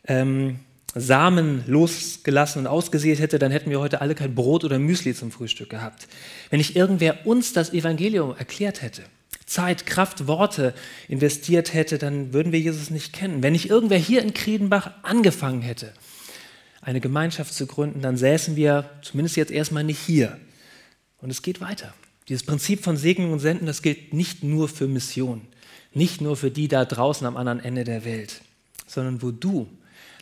ähm, 0.07 0.61
Samen 0.95 1.63
losgelassen 1.67 2.61
und 2.61 2.67
ausgesät 2.67 3.21
hätte, 3.21 3.39
dann 3.39 3.53
hätten 3.53 3.71
wir 3.71 3.79
heute 3.79 4.01
alle 4.01 4.15
kein 4.15 4.35
Brot 4.35 4.65
oder 4.65 4.79
Müsli 4.79 5.15
zum 5.15 5.31
Frühstück 5.31 5.71
gehabt. 5.71 6.09
Wenn 6.51 6.59
nicht 6.59 6.75
irgendwer 6.75 7.27
uns 7.27 7.53
das 7.53 7.73
Evangelium 7.73 8.35
erklärt 8.37 8.83
hätte, 8.83 9.03
Zeit, 9.47 9.87
Kraft, 9.87 10.27
Worte 10.27 10.75
investiert 11.09 11.75
hätte, 11.75 11.99
dann 11.99 12.33
würden 12.33 12.53
wir 12.53 12.61
Jesus 12.61 12.91
nicht 12.91 13.13
kennen. 13.13 13.43
Wenn 13.43 13.53
nicht 13.53 13.69
irgendwer 13.69 13.99
hier 13.99 14.23
in 14.23 14.35
Kriedenbach 14.35 14.93
angefangen 15.03 15.63
hätte, 15.63 15.93
eine 16.83 17.01
Gemeinschaft 17.01 17.55
zu 17.55 17.67
gründen, 17.67 18.01
dann 18.01 18.17
säßen 18.17 18.57
wir 18.57 18.91
zumindest 19.03 19.37
jetzt 19.37 19.53
erstmal 19.53 19.85
nicht 19.85 19.99
hier. 19.99 20.39
Und 21.19 21.31
es 21.31 21.43
geht 21.43 21.61
weiter. 21.61 21.95
Dieses 22.29 22.45
Prinzip 22.45 22.83
von 22.83 22.97
Segen 22.97 23.33
und 23.33 23.41
Senden, 23.41 23.67
das 23.67 23.83
gilt 23.83 24.15
nicht 24.15 24.45
nur 24.45 24.69
für 24.69 24.87
Mission, 24.87 25.43
nicht 25.93 26.21
nur 26.21 26.37
für 26.37 26.51
die 26.51 26.69
da 26.69 26.85
draußen 26.85 27.27
am 27.27 27.37
anderen 27.37 27.61
Ende 27.61 27.85
der 27.85 28.05
Welt, 28.05 28.43
sondern 28.87 29.21
wo 29.21 29.31
du 29.33 29.69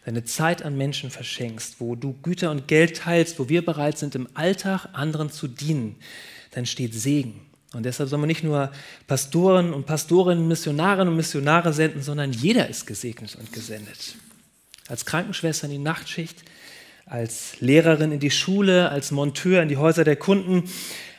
deine 0.08 0.24
Zeit 0.24 0.62
an 0.62 0.74
Menschen 0.74 1.10
verschenkst, 1.10 1.80
wo 1.80 1.94
du 1.94 2.14
Güter 2.22 2.50
und 2.50 2.66
Geld 2.66 2.96
teilst, 2.96 3.38
wo 3.38 3.50
wir 3.50 3.62
bereit 3.62 3.98
sind, 3.98 4.14
im 4.14 4.26
Alltag 4.32 4.86
anderen 4.94 5.30
zu 5.30 5.48
dienen, 5.48 5.96
dann 6.52 6.64
steht 6.64 6.94
Segen. 6.94 7.42
Und 7.74 7.82
deshalb 7.82 8.08
soll 8.08 8.18
man 8.18 8.28
nicht 8.28 8.42
nur 8.42 8.72
Pastoren 9.06 9.74
und 9.74 9.84
Pastorinnen, 9.84 10.48
Missionarinnen 10.48 11.08
und 11.08 11.16
Missionare 11.16 11.74
senden, 11.74 12.02
sondern 12.02 12.32
jeder 12.32 12.70
ist 12.70 12.86
gesegnet 12.86 13.36
und 13.36 13.52
gesendet. 13.52 14.14
Als 14.88 15.04
Krankenschwester 15.04 15.66
in 15.66 15.72
die 15.72 15.78
Nachtschicht, 15.78 16.42
als 17.04 17.60
Lehrerin 17.60 18.10
in 18.10 18.20
die 18.20 18.30
Schule, 18.30 18.88
als 18.88 19.10
Monteur 19.10 19.60
in 19.60 19.68
die 19.68 19.76
Häuser 19.76 20.04
der 20.04 20.16
Kunden, 20.16 20.70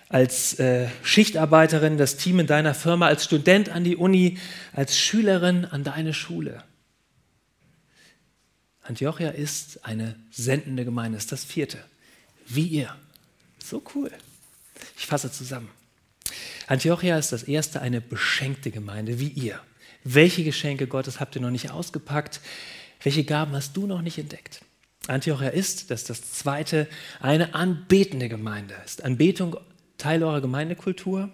als 0.07 0.57
äh, 0.57 0.87
Schichtarbeiterin 1.03 1.99
das 1.99 2.17
Team 2.17 2.39
in 2.39 2.47
deiner 2.47 2.73
Firma, 2.73 3.05
als 3.05 3.25
Student 3.25 3.69
an 3.69 3.83
die 3.83 3.97
Uni, 3.97 4.39
als 4.73 4.97
Schülerin 4.97 5.65
an 5.65 5.83
deine 5.83 6.15
Schule. 6.15 6.63
Antiochia 8.89 9.29
ist 9.29 9.85
eine 9.85 10.15
sendende 10.31 10.83
Gemeinde, 10.83 11.19
ist 11.19 11.31
das 11.31 11.43
vierte. 11.43 11.77
Wie 12.47 12.65
ihr. 12.65 12.95
So 13.63 13.83
cool. 13.93 14.11
Ich 14.97 15.05
fasse 15.05 15.31
zusammen. 15.31 15.69
Antiochia 16.65 17.15
ist 17.19 17.31
das 17.31 17.43
erste 17.43 17.81
eine 17.81 18.01
beschenkte 18.01 18.71
Gemeinde, 18.71 19.19
wie 19.19 19.27
ihr. 19.27 19.59
Welche 20.03 20.43
Geschenke 20.43 20.87
Gottes 20.87 21.19
habt 21.19 21.35
ihr 21.35 21.41
noch 21.41 21.51
nicht 21.51 21.69
ausgepackt? 21.69 22.41
Welche 23.03 23.23
Gaben 23.23 23.51
hast 23.51 23.77
du 23.77 23.85
noch 23.85 24.01
nicht 24.01 24.17
entdeckt? 24.17 24.61
Antiochia 25.05 25.49
ist, 25.49 25.91
das 25.91 26.01
ist 26.01 26.09
das 26.09 26.31
zweite, 26.31 26.87
eine 27.19 27.53
anbetende 27.53 28.27
Gemeinde. 28.27 28.73
Ist 28.85 29.03
Anbetung 29.03 29.55
Teil 29.99 30.23
eurer 30.23 30.41
Gemeindekultur? 30.41 31.29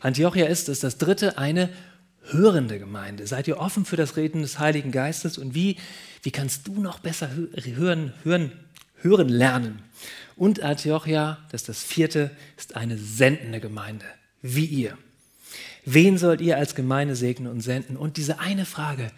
Antiochia 0.00 0.46
ist, 0.46 0.66
das 0.66 0.78
ist 0.78 0.84
das 0.84 0.98
dritte, 0.98 1.38
eine 1.38 1.68
hörende 2.30 2.78
Gemeinde. 2.78 3.26
Seid 3.26 3.48
ihr 3.48 3.58
offen 3.58 3.84
für 3.84 3.96
das 3.96 4.16
Reden 4.16 4.42
des 4.42 4.58
Heiligen 4.58 4.92
Geistes 4.92 5.38
und 5.38 5.54
wie 5.54 5.76
wie 6.22 6.30
kannst 6.30 6.68
du 6.68 6.80
noch 6.80 7.00
besser 7.00 7.30
hören, 7.34 8.14
hören, 8.22 8.52
hören 9.00 9.28
lernen? 9.28 9.82
Und 10.36 10.60
Antiochia, 10.60 11.38
das 11.50 11.62
ist 11.62 11.68
das 11.68 11.82
vierte, 11.82 12.30
ist 12.56 12.76
eine 12.76 12.96
sendende 12.96 13.60
Gemeinde, 13.60 14.06
wie 14.40 14.64
ihr. 14.64 14.96
Wen 15.84 16.16
sollt 16.16 16.40
ihr 16.40 16.56
als 16.56 16.76
Gemeinde 16.76 17.16
segnen 17.16 17.50
und 17.50 17.60
senden? 17.60 17.96
Und 17.96 18.16
diese 18.16 18.38
eine 18.38 18.64
Frage, 18.64 19.10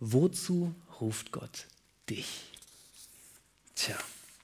wozu 0.00 0.74
ruft 1.00 1.30
Gott 1.30 1.66
dich? 2.10 2.26
Tja, 3.76 3.96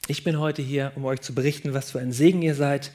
ich 0.07 0.23
bin 0.23 0.39
heute 0.39 0.63
hier, 0.63 0.93
um 0.95 1.05
euch 1.05 1.21
zu 1.21 1.35
berichten, 1.35 1.75
was 1.75 1.91
für 1.91 1.99
ein 1.99 2.13
Segen 2.13 2.41
ihr 2.43 2.55
seid, 2.55 2.93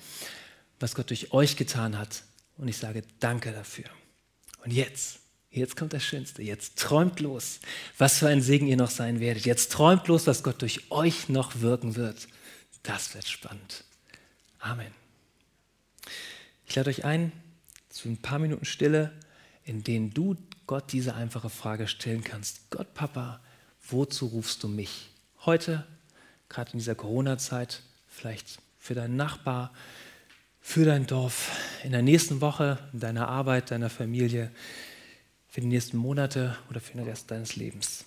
was 0.80 0.96
Gott 0.96 1.10
durch 1.10 1.34
euch 1.34 1.58
getan 1.58 1.98
hat. 1.98 2.24
Und 2.58 2.70
ich 2.70 2.78
sage 2.78 3.04
danke 3.20 3.52
dafür. 3.52 3.86
Und 4.64 4.72
jetzt 4.72 5.20
Jetzt 5.52 5.76
kommt 5.76 5.94
das 5.94 6.04
Schönste. 6.04 6.44
Jetzt 6.44 6.78
träumt 6.78 7.20
los, 7.20 7.60
was 7.98 8.20
für 8.20 8.28
ein 8.28 8.42
Segen 8.42 8.68
ihr 8.68 8.78
noch 8.78 8.92
sein 8.92 9.20
werdet. 9.20 9.46
Jetzt 9.46 9.72
träumt 9.72 10.08
los, 10.08 10.28
was 10.28 10.44
Gott 10.44 10.62
durch 10.62 10.92
euch 10.92 11.28
noch 11.28 11.62
wirken 11.62 11.96
wird. 11.96 12.28
Das 12.84 13.16
wird 13.16 13.28
spannend. 13.28 13.84
Amen. 14.60 14.94
Ich 16.68 16.76
lade 16.76 16.90
euch 16.90 17.04
ein 17.04 17.32
zu 17.90 18.10
ein 18.10 18.18
paar 18.18 18.38
Minuten 18.38 18.66
Stille, 18.66 19.12
in 19.64 19.84
denen 19.84 20.14
du 20.14 20.36
Gott 20.68 20.92
diese 20.92 21.16
einfache 21.16 21.50
Frage 21.50 21.88
stellen 21.88 22.24
kannst. 22.24 22.70
Gott, 22.70 22.94
Papa, 22.94 23.42
wozu 23.90 24.28
rufst 24.28 24.62
du 24.62 24.68
mich? 24.68 25.10
Heute, 25.46 25.86
gerade 26.48 26.74
in 26.74 26.80
dieser 26.80 26.94
Corona-Zeit, 26.94 27.82
vielleicht 28.08 28.60
für 28.78 28.94
deinen 28.94 29.16
Nachbar, 29.16 29.74
für 30.70 30.86
dein 30.86 31.08
Dorf, 31.08 31.50
in 31.84 31.94
der 31.94 32.04
nächsten 32.04 32.42
Woche, 32.42 32.78
in 32.94 33.00
deiner 33.00 33.28
Arbeit, 33.28 33.72
deiner 33.72 33.90
Familie, 33.90 34.52
für 35.48 35.62
die 35.62 35.68
nächsten 35.68 35.98
Monate 35.98 36.56
oder 36.70 36.80
für 36.80 36.92
den 36.92 37.06
Rest 37.06 37.32
deines 37.32 37.56
Lebens. 37.56 38.06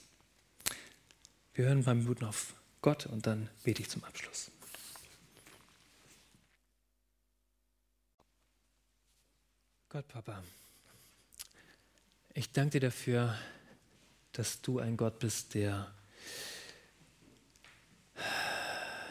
Wir 1.55 1.65
hören 1.65 1.83
beim 1.83 1.99
Minuten 1.99 2.25
auf 2.25 2.55
Gott 2.81 3.07
und 3.07 3.27
dann 3.27 3.49
bete 3.65 3.83
ich 3.83 3.91
zum 3.91 4.05
Abschluss. 4.05 4.53
Gott, 9.89 10.07
Papa, 10.07 10.41
ich 12.33 12.53
danke 12.53 12.79
dir 12.79 12.87
dafür, 12.87 13.37
dass 14.31 14.63
du 14.63 14.79
ein 14.79 14.97
Gott 14.97 15.19
bist, 15.19 15.55
der, 15.55 15.93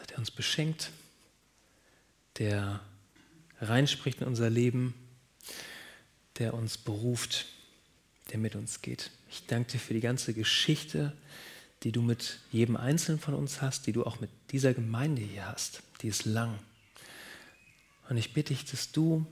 der 0.08 0.16
uns 0.16 0.30
beschenkt, 0.30 0.90
der 2.38 2.80
reinspricht 3.62 4.20
in 4.20 4.26
unser 4.26 4.50
Leben, 4.50 4.94
der 6.38 6.54
uns 6.54 6.76
beruft, 6.76 7.46
der 8.30 8.38
mit 8.38 8.54
uns 8.56 8.82
geht. 8.82 9.10
Ich 9.30 9.46
danke 9.46 9.72
dir 9.72 9.78
für 9.78 9.94
die 9.94 10.00
ganze 10.00 10.34
Geschichte, 10.34 11.12
die 11.82 11.92
du 11.92 12.02
mit 12.02 12.38
jedem 12.50 12.76
Einzelnen 12.76 13.20
von 13.20 13.34
uns 13.34 13.62
hast, 13.62 13.86
die 13.86 13.92
du 13.92 14.04
auch 14.04 14.20
mit 14.20 14.30
dieser 14.50 14.74
Gemeinde 14.74 15.22
hier 15.22 15.46
hast. 15.46 15.82
Die 16.02 16.08
ist 16.08 16.24
lang. 16.24 16.58
Und 18.08 18.16
ich 18.16 18.32
bitte 18.32 18.54
dich, 18.54 18.64
dass 18.64 18.92
du 18.92 19.26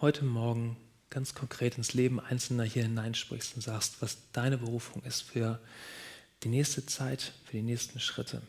heute 0.00 0.24
Morgen 0.24 0.76
ganz 1.10 1.34
konkret 1.34 1.78
ins 1.78 1.94
Leben 1.94 2.20
Einzelner 2.20 2.64
hier 2.64 2.82
hineinsprichst 2.82 3.56
und 3.56 3.62
sagst, 3.62 3.96
was 4.00 4.18
deine 4.32 4.58
Berufung 4.58 5.02
ist 5.04 5.22
für 5.22 5.60
die 6.42 6.48
nächste 6.48 6.84
Zeit, 6.86 7.32
für 7.44 7.56
die 7.56 7.62
nächsten 7.62 8.00
Schritte. 8.00 8.42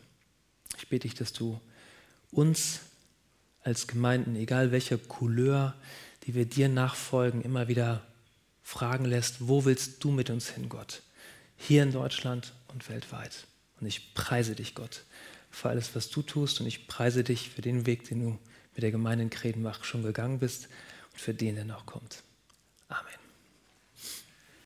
Ich 0.78 0.88
bitte 0.88 1.08
dich, 1.08 1.14
dass 1.14 1.32
du 1.32 1.60
uns 2.30 2.80
als 3.66 3.88
Gemeinden, 3.88 4.36
egal 4.36 4.70
welcher 4.70 4.96
Couleur, 4.96 5.74
die 6.22 6.34
wir 6.34 6.46
dir 6.46 6.68
nachfolgen, 6.68 7.42
immer 7.42 7.66
wieder 7.66 8.06
fragen 8.62 9.04
lässt, 9.04 9.48
wo 9.48 9.64
willst 9.64 10.04
du 10.04 10.12
mit 10.12 10.30
uns 10.30 10.50
hin, 10.50 10.68
Gott? 10.68 11.02
Hier 11.56 11.82
in 11.82 11.90
Deutschland 11.90 12.52
und 12.68 12.88
weltweit. 12.88 13.48
Und 13.80 13.88
ich 13.88 14.14
preise 14.14 14.54
dich, 14.54 14.76
Gott, 14.76 15.02
für 15.50 15.68
alles, 15.68 15.96
was 15.96 16.10
du 16.10 16.22
tust. 16.22 16.60
Und 16.60 16.68
ich 16.68 16.86
preise 16.86 17.24
dich 17.24 17.50
für 17.50 17.62
den 17.62 17.86
Weg, 17.86 18.04
den 18.04 18.20
du 18.20 18.38
mit 18.74 18.84
der 18.84 18.92
Gemeinde 18.92 19.24
in 19.24 19.30
Kredenbach 19.30 19.82
schon 19.82 20.04
gegangen 20.04 20.38
bist 20.38 20.68
und 21.12 21.20
für 21.20 21.34
den, 21.34 21.56
der 21.56 21.64
noch 21.64 21.86
kommt. 21.86 22.22
Amen. 22.88 23.15